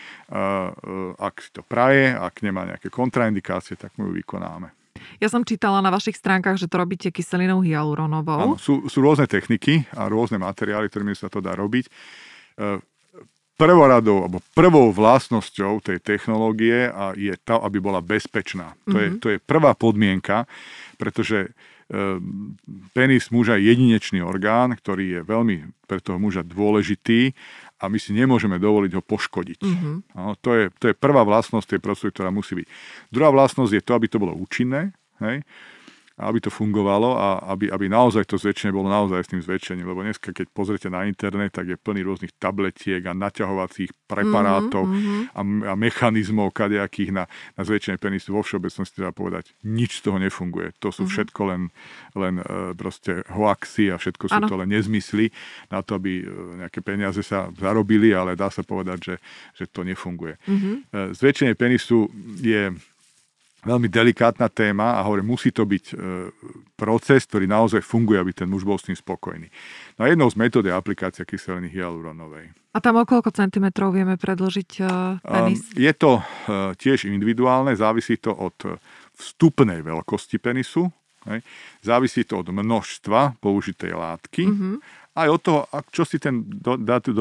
[1.17, 4.82] ak si to praje, ak nemá nejaké kontraindikácie, tak mu ju vykonáme.
[5.21, 8.55] Ja som čítala na vašich stránkach, že to robíte kyselinou hyaluronovou.
[8.55, 11.87] Áno, sú, sú rôzne techniky a rôzne materiály, ktorými sa to dá robiť.
[11.89, 12.81] E,
[13.53, 18.75] Prvoradou, alebo prvou vlastnosťou tej technológie a je to, aby bola bezpečná.
[18.91, 20.51] To, je, to je prvá podmienka,
[20.99, 21.51] pretože e,
[22.97, 27.37] penis muža je jedinečný orgán, ktorý je veľmi pre toho muža dôležitý
[27.83, 29.61] a my si nemôžeme dovoliť ho poškodiť.
[29.66, 29.91] Mhm.
[30.14, 32.66] No, to, je, to je prvá vlastnosť tej procedúry, ktorá musí byť.
[33.11, 34.95] Druhá vlastnosť je to, aby to bolo účinné.
[35.18, 35.43] Hej?
[36.21, 39.87] Aby to fungovalo a aby, aby naozaj to zväčšenie bolo naozaj s tým zväčšením.
[39.89, 45.33] Lebo dneska, keď pozrite na internet, tak je plný rôznych tabletiek a naťahovacích preparátov mm-hmm.
[45.33, 45.41] a,
[45.73, 47.25] a mechanizmov kadejakých na,
[47.57, 48.37] na zväčšenie penisu.
[48.37, 50.77] Vo všeobecnosti treba povedať, nič z toho nefunguje.
[50.85, 51.13] To sú mm-hmm.
[51.17, 51.63] všetko len,
[52.13, 54.49] len e, proste hoaxy a všetko sú ano.
[54.49, 55.33] to len nezmysly
[55.73, 56.25] na to, aby e,
[56.65, 59.15] nejaké peniaze sa zarobili, ale dá sa povedať, že,
[59.57, 60.36] že to nefunguje.
[60.45, 60.74] Mm-hmm.
[61.16, 62.09] Zväčšenie penisu
[62.41, 62.73] je
[63.62, 65.94] veľmi delikátna téma a hovorím, musí to byť e,
[66.74, 69.47] proces, ktorý naozaj funguje, aby ten muž bol s tým spokojný.
[69.97, 72.51] No a jednou z metód je aplikácia kyseliny hyaluronovej.
[72.74, 74.84] A tam o koľko centimetrov vieme predložiť e,
[75.22, 75.62] penis?
[75.62, 76.22] Um, je to e,
[76.74, 78.82] tiež individuálne, závisí to od
[79.14, 80.90] vstupnej veľkosti penisu,
[81.30, 81.47] hej.
[81.86, 84.74] závisí to od množstva použitej látky, mm-hmm.
[85.14, 85.60] aj od toho,
[85.94, 86.43] čo si ten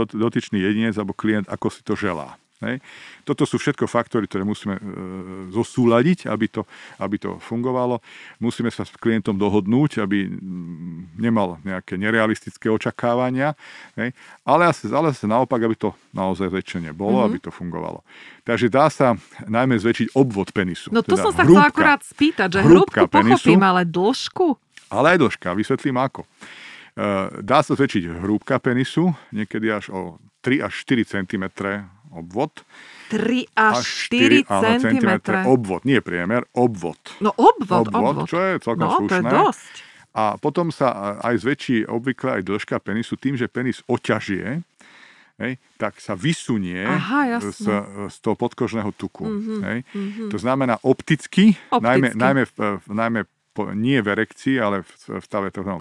[0.10, 2.41] dotyčný jedinec alebo klient, ako si to želá.
[2.62, 2.78] Hej.
[3.26, 4.82] Toto sú všetko faktory, ktoré musíme e,
[5.50, 6.62] zosúľadiť, aby to,
[7.02, 7.98] aby to fungovalo.
[8.38, 10.30] Musíme sa s klientom dohodnúť, aby
[11.18, 13.58] nemal nejaké nerealistické očakávania,
[13.98, 14.14] hej.
[14.46, 17.34] ale asi, ale naopak, aby to naozaj zväčšenie bolo, mm-hmm.
[17.34, 18.06] aby to fungovalo.
[18.46, 19.18] Takže dá sa
[19.50, 20.94] najmä zväčšiť obvod penisu.
[20.94, 24.54] No to teda som sa chcela akurát spýtať, že hrúbku pochopím, ale dĺžku?
[24.94, 26.22] Ale aj dĺžka, vysvetlím ako.
[26.22, 27.08] E,
[27.42, 31.46] dá sa zväčšiť hrúbka penisu, niekedy až o 3 až 4 cm
[32.12, 32.64] obvod.
[33.12, 35.12] 3 až 4, 4 cm.
[35.48, 37.00] Obvod, nie priemer, obvod.
[37.20, 38.24] No obvod, obvod.
[38.24, 38.28] obvod.
[38.28, 39.12] Čo je celkom no, slušné.
[39.12, 39.74] to je dosť.
[40.12, 44.60] A potom sa aj zväčší obvykle aj dĺžka penisu tým, že penis oťažie,
[45.40, 47.64] hej, tak sa vysunie Aha, z,
[48.12, 49.24] z toho podkožného tuku.
[49.24, 49.80] Mm-hmm, hej.
[49.88, 50.30] Mm-hmm.
[50.36, 51.80] To znamená opticky, opticky.
[51.80, 52.58] najmä, najmä, v,
[52.92, 53.22] najmä
[53.62, 55.78] po, nie v erekcii, ale v, v stave tzv.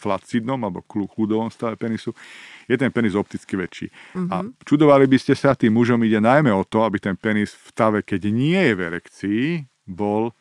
[0.00, 2.16] flacidnom alebo kľudovom stave penisu,
[2.64, 3.92] je ten penis opticky väčší.
[3.92, 4.28] Mm-hmm.
[4.32, 4.48] A mhm.
[4.64, 7.98] čudovali by ste sa, tým mužom ide najmä o to, aby ten penis v stave,
[8.00, 9.42] keď nie je v erekcii,
[9.84, 10.32] bol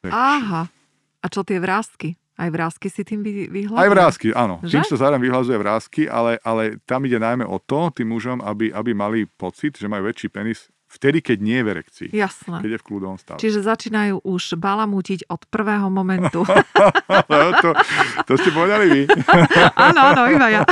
[0.00, 0.16] väčší.
[0.16, 0.72] Aha.
[1.20, 2.16] A čo tie vrázky?
[2.34, 3.78] Aj vrázky si tým vyhľadujú?
[3.78, 4.58] Aj vrázky, áno.
[4.66, 4.82] Že?
[4.82, 8.74] Tým sa zároveň vyhľazuje vrázky, ale, ale tam ide najmä o to, tým mužom, aby,
[8.74, 12.08] aby mali pocit, že majú väčší penis Vtedy, keď nie je v erekcii.
[12.14, 12.62] Jasné.
[12.62, 13.38] Keď je v kľudovom stave.
[13.42, 16.46] Čiže začínajú už balamútiť od prvého momentu.
[17.30, 17.74] no, to,
[18.30, 19.02] to ste povedali vy.
[19.90, 20.62] áno, áno, iba ja.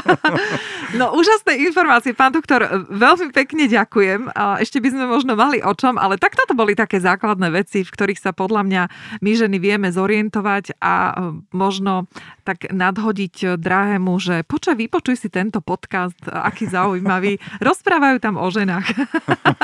[0.95, 4.31] no, úžasné informácie, pán doktor, veľmi pekne ďakujem.
[4.63, 7.91] Ešte by sme možno mali o čom, ale tak toto boli také základné veci, v
[7.91, 8.83] ktorých sa podľa mňa
[9.19, 11.13] my ženy vieme zorientovať a e,
[11.51, 12.07] možno
[12.43, 17.39] tak nadhodiť drahému, že počkaj, vypočuj si tento podcast, aký zaujímavý.
[17.69, 18.87] Rozprávajú tam o ženách.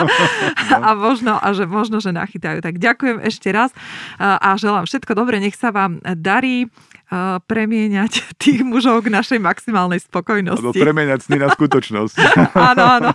[0.86, 2.62] a, možno, a že možno, že nachytajú.
[2.62, 3.74] Tak ďakujem ešte raz
[4.18, 6.70] a želám všetko dobre, nech sa vám darí
[7.48, 10.60] premieňať tých mužov k našej maximálnej spokojnosti.
[10.60, 12.16] Alebo premieňať sny na skutočnosť.
[12.52, 13.10] áno, áno.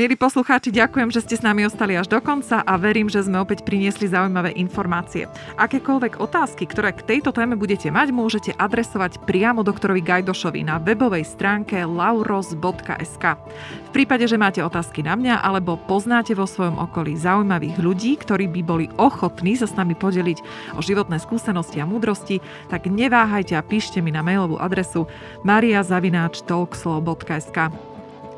[0.00, 3.36] Milí poslucháči, ďakujem, že ste s nami ostali až do konca a verím, že sme
[3.36, 5.28] opäť priniesli zaujímavé informácie.
[5.60, 11.28] Akékoľvek otázky, ktoré k tejto téme budete mať, môžete adresovať priamo doktorovi Gajdošovi na webovej
[11.28, 13.24] stránke lauros.sk.
[13.60, 18.48] V prípade, že máte otázky na mňa alebo poznáte vo svojom okolí zaujímavých ľudí, ktorí
[18.48, 20.40] by boli ochotní sa s nami podeliť
[20.80, 22.40] o životné skúsenosti a múdrosti,
[22.72, 25.04] tak neváhajte a píšte mi na mailovú adresu
[25.44, 27.89] mariazavináčtalkslow.sk.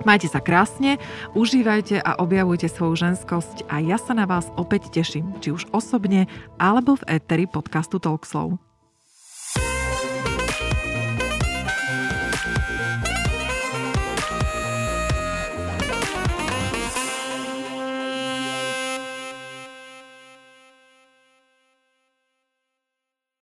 [0.02, 0.97] Majte sa krásne,
[1.36, 6.27] užívajte a objavujte svoju ženskosť a ja sa na vás opäť teším, či už osobne,
[6.56, 8.59] alebo v éteri podcastu Talkslow.